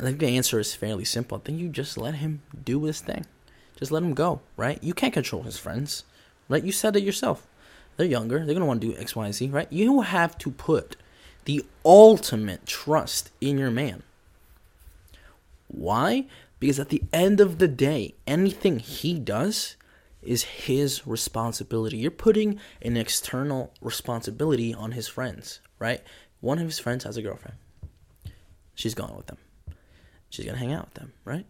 I 0.00 0.02
think 0.02 0.18
the 0.18 0.36
answer 0.36 0.58
is 0.58 0.74
fairly 0.74 1.04
simple. 1.04 1.38
I 1.38 1.40
think 1.40 1.58
you 1.58 1.68
just 1.68 1.98
let 1.98 2.16
him 2.16 2.42
do 2.64 2.84
his 2.84 3.00
thing. 3.00 3.26
Just 3.76 3.90
let 3.90 4.02
him 4.02 4.14
go, 4.14 4.40
right? 4.56 4.82
You 4.82 4.94
can't 4.94 5.14
control 5.14 5.42
his 5.42 5.58
friends, 5.58 6.04
right? 6.48 6.64
You 6.64 6.72
said 6.72 6.96
it 6.96 7.02
yourself. 7.02 7.46
They're 7.96 8.06
younger. 8.06 8.38
They're 8.38 8.46
going 8.54 8.60
to 8.60 8.66
want 8.66 8.80
to 8.80 8.92
do 8.92 8.96
X, 8.98 9.16
Y, 9.16 9.24
and 9.24 9.34
Z, 9.34 9.48
right? 9.48 9.70
You 9.72 10.02
have 10.02 10.38
to 10.38 10.50
put 10.50 10.96
the 11.44 11.64
ultimate 11.84 12.64
trust 12.66 13.30
in 13.40 13.58
your 13.58 13.70
man. 13.70 14.02
Why? 15.66 16.26
Because 16.60 16.78
at 16.78 16.90
the 16.90 17.02
end 17.12 17.40
of 17.40 17.58
the 17.58 17.68
day, 17.68 18.14
anything 18.26 18.78
he 18.78 19.18
does 19.18 19.76
is 20.28 20.42
his 20.42 21.06
responsibility. 21.06 21.96
You're 21.96 22.10
putting 22.10 22.60
an 22.82 22.98
external 22.98 23.72
responsibility 23.80 24.74
on 24.74 24.92
his 24.92 25.08
friends, 25.08 25.60
right? 25.78 26.02
One 26.40 26.58
of 26.58 26.66
his 26.66 26.78
friends 26.78 27.04
has 27.04 27.16
a 27.16 27.22
girlfriend. 27.22 27.56
She's 28.74 28.94
going 28.94 29.16
with 29.16 29.26
them. 29.26 29.38
She's 30.28 30.44
gonna 30.44 30.58
hang 30.58 30.74
out 30.74 30.84
with 30.84 30.94
them, 30.94 31.14
right? 31.24 31.46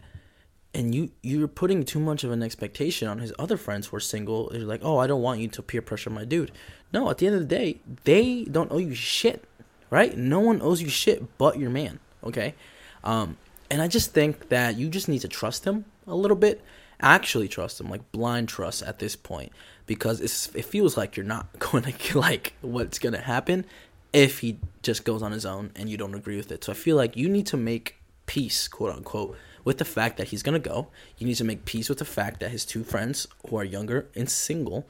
And 0.72 0.94
you 0.94 1.10
you're 1.22 1.48
putting 1.48 1.84
too 1.84 1.98
much 1.98 2.22
of 2.22 2.30
an 2.30 2.42
expectation 2.42 3.08
on 3.08 3.18
his 3.18 3.32
other 3.36 3.56
friends 3.56 3.88
who 3.88 3.96
are 3.96 4.00
single. 4.00 4.48
You're 4.52 4.62
like, 4.62 4.82
oh, 4.84 4.98
I 4.98 5.08
don't 5.08 5.22
want 5.22 5.40
you 5.40 5.48
to 5.48 5.62
peer 5.62 5.82
pressure 5.82 6.10
my 6.10 6.24
dude. 6.24 6.52
No, 6.92 7.10
at 7.10 7.18
the 7.18 7.26
end 7.26 7.34
of 7.34 7.40
the 7.40 7.54
day, 7.54 7.80
they 8.04 8.44
don't 8.44 8.70
owe 8.70 8.78
you 8.78 8.94
shit, 8.94 9.44
right? 9.90 10.16
No 10.16 10.38
one 10.38 10.62
owes 10.62 10.80
you 10.80 10.88
shit 10.88 11.36
but 11.36 11.58
your 11.58 11.70
man. 11.70 11.98
Okay, 12.22 12.54
um, 13.02 13.36
And 13.70 13.82
I 13.82 13.88
just 13.88 14.12
think 14.12 14.48
that 14.50 14.76
you 14.76 14.88
just 14.88 15.08
need 15.08 15.20
to 15.22 15.28
trust 15.28 15.64
him 15.64 15.84
a 16.06 16.14
little 16.14 16.36
bit. 16.36 16.62
Actually 17.00 17.48
trust 17.48 17.80
him, 17.80 17.88
like 17.88 18.10
blind 18.12 18.48
trust 18.48 18.82
at 18.82 18.98
this 18.98 19.14
point, 19.14 19.52
because 19.86 20.20
it 20.20 20.64
feels 20.64 20.96
like 20.96 21.16
you're 21.16 21.26
not 21.26 21.46
going 21.58 21.84
to 21.84 22.18
like 22.18 22.54
what's 22.60 22.98
going 22.98 23.14
to 23.14 23.20
happen 23.20 23.64
if 24.12 24.40
he 24.40 24.58
just 24.82 25.04
goes 25.04 25.22
on 25.22 25.32
his 25.32 25.44
own 25.44 25.70
and 25.76 25.88
you 25.88 25.96
don't 25.96 26.14
agree 26.14 26.36
with 26.36 26.50
it. 26.50 26.64
So 26.64 26.72
I 26.72 26.74
feel 26.74 26.96
like 26.96 27.16
you 27.16 27.28
need 27.28 27.46
to 27.48 27.56
make 27.56 27.96
peace, 28.26 28.68
quote 28.68 28.94
unquote, 28.94 29.36
with 29.64 29.78
the 29.78 29.84
fact 29.84 30.16
that 30.16 30.28
he's 30.28 30.42
going 30.42 30.60
to 30.60 30.68
go. 30.68 30.88
You 31.18 31.26
need 31.26 31.36
to 31.36 31.44
make 31.44 31.64
peace 31.64 31.88
with 31.88 31.98
the 31.98 32.04
fact 32.04 32.40
that 32.40 32.50
his 32.50 32.64
two 32.64 32.84
friends 32.84 33.26
who 33.48 33.56
are 33.56 33.64
younger 33.64 34.08
and 34.14 34.30
single 34.30 34.86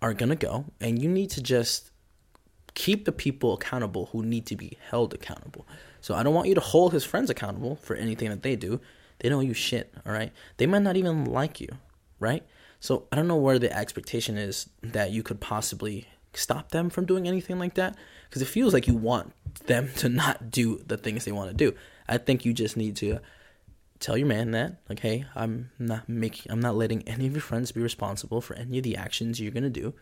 are 0.00 0.14
going 0.14 0.28
to 0.28 0.36
go. 0.36 0.66
And 0.80 1.00
you 1.02 1.08
need 1.08 1.30
to 1.30 1.42
just 1.42 1.90
keep 2.74 3.04
the 3.04 3.12
people 3.12 3.54
accountable 3.54 4.06
who 4.12 4.22
need 4.22 4.46
to 4.46 4.56
be 4.56 4.78
held 4.88 5.14
accountable. 5.14 5.66
So 6.00 6.14
I 6.14 6.22
don't 6.22 6.34
want 6.34 6.48
you 6.48 6.54
to 6.54 6.60
hold 6.60 6.92
his 6.92 7.04
friends 7.04 7.28
accountable 7.28 7.76
for 7.76 7.96
anything 7.96 8.28
that 8.30 8.42
they 8.42 8.54
do. 8.54 8.80
They 9.20 9.28
don't 9.28 9.46
you 9.46 9.54
shit, 9.54 9.92
all 10.06 10.12
right? 10.12 10.32
They 10.56 10.66
might 10.66 10.82
not 10.82 10.96
even 10.96 11.24
like 11.24 11.60
you, 11.60 11.68
right? 12.20 12.44
So 12.80 13.06
I 13.10 13.16
don't 13.16 13.28
know 13.28 13.36
where 13.36 13.58
the 13.58 13.76
expectation 13.76 14.38
is 14.38 14.68
that 14.82 15.10
you 15.10 15.22
could 15.22 15.40
possibly 15.40 16.06
stop 16.34 16.70
them 16.70 16.90
from 16.90 17.04
doing 17.04 17.26
anything 17.26 17.58
like 17.58 17.74
that 17.74 17.96
because 18.28 18.42
it 18.42 18.46
feels 18.46 18.72
like 18.72 18.86
you 18.86 18.94
want 18.94 19.32
them 19.66 19.90
to 19.96 20.08
not 20.08 20.50
do 20.50 20.82
the 20.86 20.96
things 20.96 21.24
they 21.24 21.32
want 21.32 21.50
to 21.50 21.56
do. 21.56 21.76
I 22.08 22.18
think 22.18 22.44
you 22.44 22.52
just 22.52 22.76
need 22.76 22.96
to 22.96 23.20
tell 24.00 24.16
your 24.16 24.26
man 24.26 24.52
that 24.52 24.76
like 24.88 25.00
hey 25.00 25.24
i'm 25.34 25.70
not 25.78 26.08
making 26.08 26.50
i'm 26.52 26.60
not 26.60 26.76
letting 26.76 27.02
any 27.08 27.26
of 27.26 27.32
your 27.32 27.40
friends 27.40 27.72
be 27.72 27.80
responsible 27.80 28.40
for 28.40 28.54
any 28.54 28.78
of 28.78 28.84
the 28.84 28.96
actions 28.96 29.40
you're 29.40 29.52
gonna 29.52 29.68
do 29.68 29.92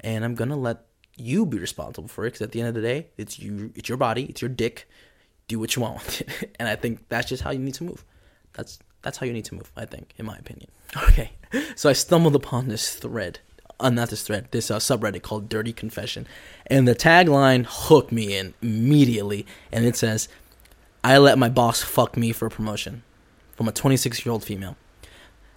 and 0.00 0.24
i'm 0.24 0.34
gonna 0.34 0.56
let 0.56 0.84
you 1.16 1.46
be 1.46 1.58
responsible 1.58 2.08
for 2.08 2.24
it 2.24 2.28
because 2.28 2.42
at 2.42 2.52
the 2.52 2.60
end 2.60 2.68
of 2.68 2.74
the 2.74 2.82
day 2.82 3.06
it's 3.16 3.38
you 3.38 3.72
it's 3.74 3.88
your 3.88 3.96
body 3.96 4.24
it's 4.24 4.42
your 4.42 4.48
dick 4.50 4.86
do 5.48 5.58
what 5.58 5.74
you 5.74 5.82
want 5.82 5.96
with 5.96 6.20
it 6.42 6.56
and 6.58 6.68
i 6.68 6.76
think 6.76 7.08
that's 7.08 7.28
just 7.28 7.42
how 7.42 7.50
you 7.50 7.58
need 7.58 7.74
to 7.74 7.84
move 7.84 8.04
that's 8.56 8.78
that's 9.02 9.18
how 9.18 9.26
you 9.26 9.32
need 9.32 9.44
to 9.44 9.54
move 9.54 9.70
i 9.76 9.84
think 9.84 10.12
in 10.16 10.26
my 10.26 10.36
opinion 10.36 10.68
okay 11.08 11.30
so 11.74 11.88
i 11.88 11.92
stumbled 11.92 12.34
upon 12.34 12.68
this 12.68 12.94
thread 12.94 13.38
uh, 13.78 13.90
not 13.90 14.10
this 14.10 14.22
thread 14.22 14.48
this 14.50 14.70
uh, 14.70 14.78
subreddit 14.78 15.22
called 15.22 15.48
dirty 15.48 15.72
confession 15.72 16.26
and 16.66 16.88
the 16.88 16.94
tagline 16.94 17.64
hooked 17.68 18.10
me 18.10 18.36
in 18.36 18.54
immediately 18.62 19.46
and 19.70 19.84
it 19.84 19.96
says 19.96 20.28
i 21.04 21.16
let 21.16 21.38
my 21.38 21.48
boss 21.48 21.82
fuck 21.82 22.16
me 22.16 22.32
for 22.32 22.46
a 22.46 22.50
promotion 22.50 23.02
from 23.56 23.66
a 23.66 23.72
26 23.72 24.24
year 24.24 24.32
old 24.32 24.44
female. 24.44 24.76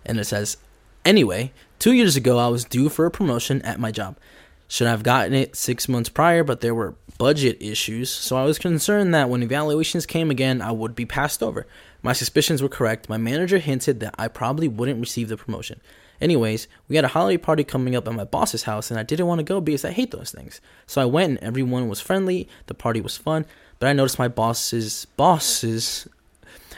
And 0.06 0.20
it 0.20 0.26
says, 0.26 0.58
Anyway, 1.06 1.52
two 1.78 1.92
years 1.92 2.16
ago, 2.16 2.40
I 2.40 2.48
was 2.48 2.66
due 2.66 2.90
for 2.90 3.06
a 3.06 3.12
promotion 3.12 3.62
at 3.62 3.80
my 3.80 3.92
job. 3.92 4.18
Should 4.68 4.88
have 4.88 5.04
gotten 5.04 5.34
it 5.34 5.56
six 5.56 5.90
months 5.90 6.10
prior, 6.10 6.44
but 6.44 6.62
there 6.62 6.76
were 6.76 6.96
budget 7.18 7.58
issues, 7.60 8.10
so 8.10 8.38
I 8.38 8.44
was 8.44 8.60
concerned 8.60 9.14
that 9.14 9.30
when 9.30 9.44
evaluations 9.44 10.06
came 10.06 10.30
again, 10.30 10.62
I 10.62 10.72
would 10.72 10.96
be 10.96 11.06
passed 11.06 11.42
over. 11.42 11.66
My 12.02 12.14
suspicions 12.14 12.62
were 12.62 12.70
correct. 12.70 13.10
My 13.10 13.18
manager 13.18 13.58
hinted 13.58 14.00
that 14.00 14.16
I 14.18 14.28
probably 14.28 14.68
wouldn't 14.68 15.00
receive 15.00 15.30
the 15.30 15.38
promotion. 15.38 15.82
Anyways, 16.22 16.68
we 16.88 16.96
had 16.96 17.06
a 17.06 17.10
holiday 17.10 17.38
party 17.38 17.64
coming 17.64 17.96
up 17.96 18.08
at 18.08 18.14
my 18.14 18.26
boss's 18.26 18.64
house, 18.64 18.92
and 18.92 19.00
I 19.00 19.04
didn't 19.04 19.28
want 19.28 19.40
to 19.40 19.44
go 19.44 19.62
because 19.62 19.86
I 19.86 19.92
hate 19.92 20.12
those 20.12 20.32
things. 20.32 20.60
So 20.86 21.02
I 21.02 21.06
went, 21.06 21.32
and 21.32 21.40
everyone 21.40 21.88
was 21.88 22.02
friendly. 22.02 22.48
The 22.68 22.74
party 22.74 23.00
was 23.02 23.18
fun, 23.18 23.46
but 23.80 23.88
I 23.88 23.94
noticed 23.94 24.20
my 24.20 24.28
boss's 24.28 25.06
bosses 25.18 26.08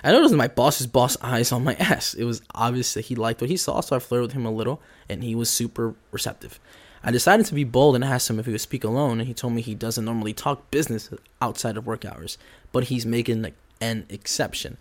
I 0.04 0.12
noticed 0.12 0.34
my 0.34 0.48
boss's 0.48 0.88
boss 0.88 1.16
eyes 1.22 1.52
on 1.52 1.64
my 1.64 1.76
ass. 1.76 2.14
It 2.16 2.24
was 2.24 2.42
obvious 2.56 2.94
that 2.96 3.06
he 3.06 3.16
liked 3.16 3.42
what 3.42 3.50
he 3.50 3.58
saw, 3.58 3.82
so 3.82 3.96
I 3.96 4.00
flirted 4.00 4.30
with 4.30 4.34
him 4.34 4.46
a 4.46 4.52
little, 4.52 4.82
and 5.08 5.24
he 5.24 5.36
was 5.36 5.50
super 5.50 5.94
receptive. 6.12 6.60
I 7.04 7.12
decided 7.12 7.46
to 7.48 7.54
be 7.54 7.64
bold 7.64 7.96
and 7.96 8.04
asked 8.04 8.30
him 8.30 8.40
if 8.40 8.46
he 8.46 8.52
would 8.52 8.62
speak 8.62 8.84
alone, 8.84 9.20
and 9.20 9.28
he 9.28 9.34
told 9.34 9.54
me 9.54 9.62
he 9.62 9.76
doesn't 9.76 10.06
normally 10.06 10.34
talk 10.34 10.72
business 10.72 11.10
outside 11.42 11.78
of 11.78 11.86
work 11.86 12.06
hours, 12.06 12.38
but 12.72 12.86
he's 12.86 13.06
making 13.06 13.46
an 13.80 14.06
exception. 14.10 14.78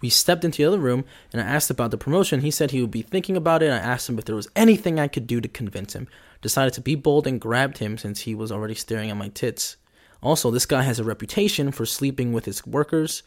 We 0.00 0.10
stepped 0.10 0.44
into 0.44 0.58
the 0.58 0.66
other 0.66 0.78
room, 0.78 1.04
and 1.32 1.40
I 1.40 1.44
asked 1.44 1.70
about 1.70 1.90
the 1.90 1.98
promotion. 1.98 2.40
He 2.40 2.50
said 2.50 2.70
he 2.70 2.80
would 2.80 2.90
be 2.90 3.02
thinking 3.02 3.36
about 3.36 3.62
it, 3.62 3.70
I 3.70 3.78
asked 3.78 4.08
him 4.08 4.18
if 4.18 4.24
there 4.24 4.36
was 4.36 4.48
anything 4.54 5.00
I 5.00 5.08
could 5.08 5.26
do 5.26 5.40
to 5.40 5.48
convince 5.48 5.94
him. 5.94 6.08
Decided 6.42 6.74
to 6.74 6.80
be 6.80 6.94
bold 6.94 7.26
and 7.26 7.40
grabbed 7.40 7.78
him 7.78 7.96
since 7.96 8.20
he 8.20 8.34
was 8.34 8.52
already 8.52 8.74
staring 8.74 9.10
at 9.10 9.16
my 9.16 9.28
tits. 9.28 9.76
Also, 10.22 10.50
this 10.50 10.66
guy 10.66 10.82
has 10.82 10.98
a 10.98 11.04
reputation 11.04 11.72
for 11.72 11.86
sleeping 11.86 12.32
with 12.32 12.44
his 12.44 12.66
workers 12.66 13.22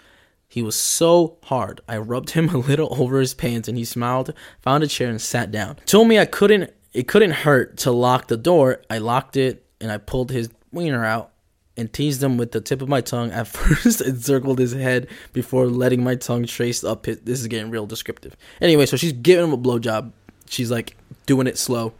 he 0.49 0.63
was 0.63 0.75
so 0.75 1.37
hard. 1.43 1.79
I 1.87 1.97
rubbed 1.97 2.31
him 2.31 2.49
a 2.53 2.57
little 2.57 2.93
over 2.99 3.19
his 3.19 3.33
pants 3.33 3.69
and 3.69 3.77
he 3.77 3.85
smiled, 3.85 4.33
found 4.61 4.83
a 4.83 4.87
chair 4.87 5.09
and 5.09 5.21
sat 5.21 5.51
down. 5.51 5.77
Told 5.85 6.07
me 6.07 6.19
I 6.19 6.25
couldn't 6.25 6.73
it 6.91 7.07
couldn't 7.07 7.31
hurt 7.31 7.77
to 7.77 7.91
lock 7.91 8.27
the 8.27 8.37
door. 8.37 8.81
I 8.89 8.97
locked 8.97 9.37
it 9.37 9.63
and 9.79 9.91
I 9.91 9.99
pulled 9.99 10.31
his 10.31 10.49
wiener 10.71 11.05
out 11.05 11.31
and 11.79 11.91
teased 11.91 12.21
him 12.21 12.37
with 12.37 12.51
the 12.51 12.59
tip 12.59 12.81
of 12.81 12.89
my 12.89 13.01
tongue. 13.01 13.31
At 13.31 13.47
first, 13.47 14.01
it 14.01 14.21
circled 14.21 14.59
his 14.59 14.73
head 14.73 15.07
before 15.33 15.67
letting 15.67 16.03
my 16.03 16.15
tongue 16.15 16.45
trace 16.45 16.83
up 16.83 17.05
his. 17.05 17.19
This 17.21 17.39
is 17.39 17.47
getting 17.47 17.71
real 17.71 17.87
descriptive. 17.87 18.35
Anyway, 18.61 18.85
so 18.85 18.97
she's 18.97 19.13
giving 19.13 19.45
him 19.45 19.53
a 19.53 19.57
blowjob. 19.57 20.11
She's 20.47 20.69
like 20.69 20.97
doing 21.25 21.47
it 21.47 21.57
slow. 21.57 21.93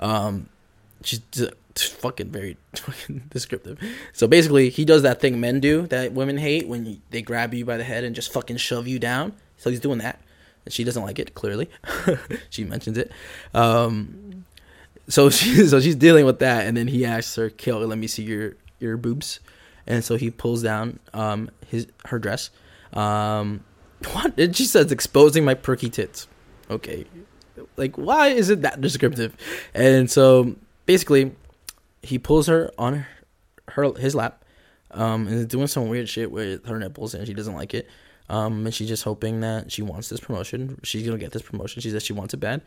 Um, 0.00 0.48
she's 1.02 1.20
fucking 1.76 2.30
very 2.30 2.56
fucking 2.74 3.24
descriptive. 3.30 3.78
So 4.12 4.26
basically, 4.26 4.70
he 4.70 4.84
does 4.84 5.02
that 5.02 5.20
thing 5.20 5.38
men 5.38 5.60
do 5.60 5.86
that 5.88 6.12
women 6.12 6.38
hate 6.38 6.66
when 6.66 7.00
they 7.10 7.22
grab 7.22 7.52
you 7.52 7.64
by 7.64 7.76
the 7.76 7.84
head 7.84 8.04
and 8.04 8.14
just 8.14 8.32
fucking 8.32 8.56
shove 8.56 8.88
you 8.88 8.98
down. 8.98 9.34
So 9.58 9.70
he's 9.70 9.80
doing 9.80 9.98
that, 9.98 10.20
and 10.64 10.72
she 10.72 10.84
doesn't 10.84 11.02
like 11.02 11.18
it. 11.18 11.34
Clearly, 11.34 11.68
she 12.50 12.64
mentions 12.64 12.96
it. 12.96 13.12
Um, 13.52 14.44
so 15.08 15.30
she 15.30 15.66
so 15.66 15.80
she's 15.80 15.96
dealing 15.96 16.24
with 16.24 16.38
that, 16.38 16.66
and 16.66 16.76
then 16.76 16.88
he 16.88 17.04
asks 17.04 17.36
her, 17.36 17.50
"Kill, 17.50 17.78
let 17.80 17.98
me 17.98 18.06
see 18.06 18.22
your 18.22 18.54
your 18.78 18.96
boobs," 18.96 19.40
and 19.86 20.04
so 20.04 20.16
he 20.16 20.30
pulls 20.30 20.62
down 20.62 20.98
um 21.12 21.50
his 21.66 21.86
her 22.06 22.18
dress. 22.18 22.50
Um, 22.92 23.64
what? 24.12 24.38
And 24.38 24.56
she 24.56 24.64
says, 24.64 24.92
"Exposing 24.92 25.44
my 25.44 25.54
perky 25.54 25.90
tits." 25.90 26.28
Okay, 26.70 27.06
like 27.76 27.96
why 27.96 28.28
is 28.28 28.50
it 28.50 28.62
that 28.62 28.80
descriptive? 28.80 29.36
And 29.74 30.10
so 30.10 30.56
basically 30.86 31.32
he 32.02 32.18
pulls 32.18 32.46
her 32.46 32.70
on 32.78 33.06
her 33.68 33.92
his 33.94 34.14
lap, 34.14 34.44
um, 34.92 35.26
and 35.26 35.36
is 35.36 35.46
doing 35.46 35.66
some 35.66 35.88
weird 35.88 36.08
shit 36.08 36.30
with 36.30 36.66
her 36.66 36.78
nipples, 36.78 37.14
and 37.14 37.26
she 37.26 37.34
doesn't 37.34 37.54
like 37.54 37.74
it. 37.74 37.88
Um, 38.28 38.66
and 38.66 38.74
she's 38.74 38.88
just 38.88 39.04
hoping 39.04 39.40
that 39.40 39.70
she 39.70 39.82
wants 39.82 40.08
this 40.08 40.20
promotion. 40.20 40.80
She's 40.82 41.06
gonna 41.06 41.18
get 41.18 41.32
this 41.32 41.42
promotion. 41.42 41.80
She 41.82 41.90
says 41.90 42.02
she 42.02 42.12
wants 42.12 42.34
it 42.34 42.38
bad. 42.38 42.62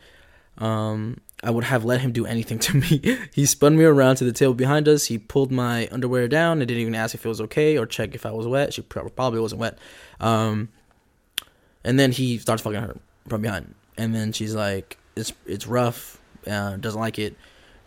Um, 0.58 1.20
I 1.42 1.50
would 1.50 1.64
have 1.64 1.84
let 1.84 2.00
him 2.00 2.12
do 2.12 2.26
anything 2.26 2.58
to 2.66 2.76
me. 2.76 3.18
he 3.32 3.46
spun 3.46 3.76
me 3.76 3.84
around 3.84 4.16
to 4.16 4.24
the 4.24 4.32
table 4.32 4.54
behind 4.54 4.88
us. 4.88 5.06
He 5.06 5.18
pulled 5.18 5.50
my 5.50 5.88
underwear 5.90 6.28
down 6.28 6.60
and 6.60 6.68
didn't 6.68 6.82
even 6.82 6.94
ask 6.94 7.14
if 7.14 7.24
it 7.24 7.28
was 7.28 7.40
okay 7.42 7.78
or 7.78 7.86
check 7.86 8.14
if 8.14 8.26
I 8.26 8.32
was 8.32 8.46
wet. 8.46 8.74
She 8.74 8.82
probably 8.82 9.40
wasn't 9.40 9.60
wet. 9.60 9.78
Um, 10.20 10.68
and 11.84 11.98
then 11.98 12.12
he 12.12 12.38
starts 12.38 12.62
fucking 12.62 12.80
her 12.80 12.96
from 13.28 13.42
behind. 13.42 13.74
And 13.96 14.14
then 14.14 14.32
she's 14.32 14.54
like, 14.54 14.98
"It's 15.16 15.32
it's 15.46 15.66
rough. 15.66 16.20
Uh, 16.46 16.76
doesn't 16.76 17.00
like 17.00 17.18
it." 17.18 17.36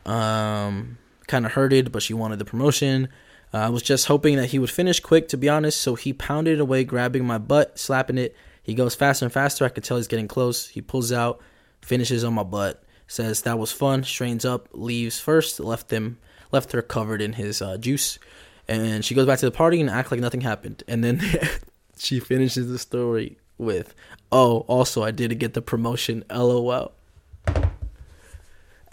Um, 0.05 0.97
kind 1.27 1.45
of 1.45 1.53
hurted, 1.53 1.91
but 1.91 2.03
she 2.03 2.13
wanted 2.13 2.39
the 2.39 2.45
promotion. 2.45 3.09
Uh, 3.53 3.57
I 3.57 3.69
was 3.69 3.83
just 3.83 4.07
hoping 4.07 4.35
that 4.37 4.47
he 4.47 4.59
would 4.59 4.71
finish 4.71 4.99
quick, 4.99 5.27
to 5.29 5.37
be 5.37 5.47
honest. 5.47 5.81
So 5.81 5.95
he 5.95 6.11
pounded 6.11 6.59
away, 6.59 6.83
grabbing 6.83 7.25
my 7.25 7.37
butt, 7.37 7.77
slapping 7.77 8.17
it. 8.17 8.35
He 8.61 8.73
goes 8.73 8.95
faster 8.95 9.25
and 9.25 9.33
faster. 9.33 9.65
I 9.65 9.69
could 9.69 9.83
tell 9.83 9.97
he's 9.97 10.07
getting 10.07 10.27
close. 10.27 10.69
He 10.69 10.81
pulls 10.81 11.11
out, 11.11 11.39
finishes 11.83 12.23
on 12.23 12.33
my 12.33 12.43
butt, 12.43 12.83
says 13.07 13.41
that 13.41 13.59
was 13.59 13.71
fun. 13.71 14.03
Strains 14.03 14.45
up, 14.45 14.69
leaves 14.71 15.19
first, 15.19 15.59
left 15.59 15.91
him, 15.91 16.17
left 16.51 16.71
her 16.71 16.81
covered 16.81 17.21
in 17.21 17.33
his 17.33 17.61
uh, 17.61 17.77
juice, 17.77 18.19
and 18.67 19.03
she 19.03 19.15
goes 19.15 19.27
back 19.27 19.39
to 19.39 19.45
the 19.45 19.51
party 19.51 19.79
and 19.79 19.89
act 19.89 20.11
like 20.11 20.19
nothing 20.19 20.41
happened. 20.41 20.83
And 20.87 21.03
then 21.03 21.21
she 21.97 22.19
finishes 22.19 22.69
the 22.69 22.79
story 22.79 23.37
with, 23.57 23.93
"Oh, 24.31 24.59
also 24.61 25.03
I 25.03 25.11
didn't 25.11 25.39
get 25.39 25.53
the 25.53 25.61
promotion. 25.61 26.23
LOL." 26.29 26.93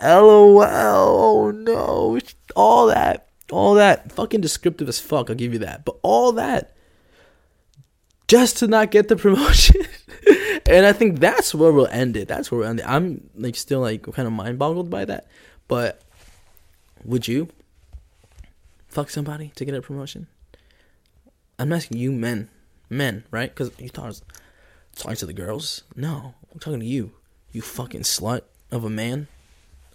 LOL. 0.03 0.63
Oh 0.63 1.51
no. 1.55 2.19
All 2.57 2.87
that. 2.87 3.29
All 3.51 3.75
that. 3.75 4.13
Fucking 4.13 4.41
descriptive 4.41 4.89
as 4.89 4.99
fuck. 5.01 5.29
I'll 5.31 5.37
give 5.37 5.53
you 5.53 5.59
that. 5.61 5.85
But 5.85 5.97
all 6.03 6.33
that. 6.33 6.75
Just 8.29 8.59
to 8.59 8.67
not 8.67 8.91
get 8.91 9.09
the 9.09 9.17
promotion. 9.17 9.83
And 10.67 10.87
I 10.87 10.93
think 10.93 11.21
that's 11.21 11.55
where 11.55 11.73
we'll 11.73 11.87
end 11.89 12.17
it. 12.17 12.29
That's 12.29 12.51
where 12.51 12.61
we'll 12.61 12.69
end 12.69 12.81
it. 12.81 12.89
I'm 12.89 13.31
like 13.35 13.57
still 13.57 13.81
like 13.81 14.03
kind 14.13 14.27
of 14.27 14.33
mind 14.33 14.59
boggled 14.59 14.91
by 14.91 15.05
that. 15.05 15.27
But 15.69 16.03
would 17.05 17.29
you 17.29 17.49
fuck 18.89 19.11
somebody 19.11 19.53
to 19.57 19.65
get 19.65 19.75
a 19.75 19.83
promotion? 19.83 20.27
I'm 21.59 21.73
asking 21.73 21.99
you 21.99 22.13
men. 22.13 22.49
Men, 22.89 23.25
right? 23.31 23.55
Because 23.55 23.71
you 23.79 23.89
thought 23.89 24.05
I 24.05 24.09
was 24.09 24.23
talking 24.97 25.17
to 25.17 25.27
the 25.27 25.33
girls. 25.33 25.85
No. 25.95 26.35
I'm 26.53 26.59
talking 26.59 26.81
to 26.81 26.87
you. 26.87 27.13
You 27.53 27.63
fucking 27.63 28.03
slut 28.03 28.43
of 28.71 28.85
a 28.85 28.91
man. 28.91 29.29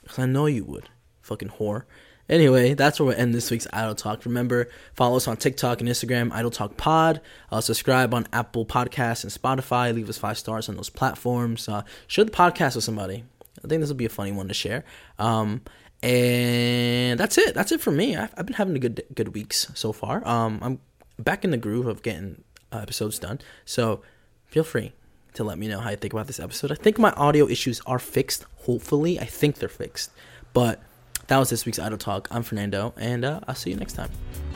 Because 0.01 0.19
I 0.19 0.25
know 0.25 0.45
you 0.45 0.63
would. 0.63 0.89
Fucking 1.21 1.49
whore. 1.49 1.84
Anyway, 2.28 2.74
that's 2.74 3.00
where 3.00 3.10
we 3.10 3.16
end 3.16 3.36
this 3.36 3.52
week's 3.52 3.68
Idle 3.72 3.96
Talk. 3.96 4.26
Remember, 4.26 4.68
follow 4.94 5.18
us 5.18 5.28
on 5.28 5.38
TikTok 5.38 5.80
and 5.80 5.90
Instagram, 5.90 6.32
Idle 6.32 6.52
Talk 6.52 6.76
Pod. 6.76 7.22
Uh, 7.52 7.62
subscribe 7.62 8.14
on 8.14 8.28
Apple 8.34 8.66
Podcasts 8.66 9.24
and 9.24 9.32
Spotify. 9.32 9.94
Leave 9.94 10.10
us 10.10 10.18
five 10.18 10.38
stars 10.38 10.68
on 10.68 10.76
those 10.76 10.90
platforms. 10.90 11.70
Uh, 11.70 11.84
share 12.08 12.26
the 12.26 12.32
podcast 12.32 12.76
with 12.76 12.84
somebody. 12.84 13.24
I 13.64 13.68
think 13.68 13.80
this 13.82 13.90
will 13.90 13.96
be 13.96 14.06
a 14.06 14.10
funny 14.10 14.32
one 14.32 14.48
to 14.48 14.54
share. 14.54 14.84
Um, 15.20 15.62
and 16.02 17.20
that's 17.20 17.38
it. 17.38 17.54
That's 17.54 17.72
it 17.72 17.82
for 17.82 17.92
me. 17.92 18.16
I've, 18.16 18.34
I've, 18.38 18.46
been 18.46 18.56
having 18.56 18.76
a 18.76 18.80
good 18.80 19.04
good 19.14 19.34
weeks 19.34 19.72
so 19.74 19.92
far. 19.92 20.28
Um, 20.28 20.60
I'm 20.62 20.80
back 21.18 21.44
in 21.44 21.52
the 21.52 21.58
groove 21.58 21.88
of 21.88 22.02
getting 22.02 22.44
uh, 22.72 22.80
episodes 22.80 23.20
done. 23.20 23.40
So 23.66 24.02
feel 24.48 24.64
free 24.64 24.94
to 25.34 25.44
let 25.44 25.58
me 25.58 25.68
know 25.68 25.80
how 25.80 25.92
you 25.92 25.98
think 25.98 26.14
about 26.14 26.28
this 26.28 26.40
episode. 26.40 26.72
I 26.72 26.76
think 26.76 26.98
my 26.98 27.12
audio 27.12 27.48
issues 27.48 27.82
are 27.86 28.00
fixed. 28.00 28.46
Hopefully, 28.64 29.20
I 29.20 29.26
think 29.26 29.56
they're 29.56 29.70
fixed. 29.70 30.12
But 30.54 30.82
that 31.28 31.38
was 31.38 31.50
this 31.50 31.66
week's 31.66 31.80
Idle 31.80 31.98
Talk. 31.98 32.28
I'm 32.32 32.44
Fernando, 32.44 32.94
and 32.98 33.26
uh, 33.26 33.40
I'll 33.48 33.56
see 33.56 33.72
you 33.72 33.76
next 33.76 33.94
time. 33.94 34.10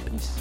Peace. 0.06 0.40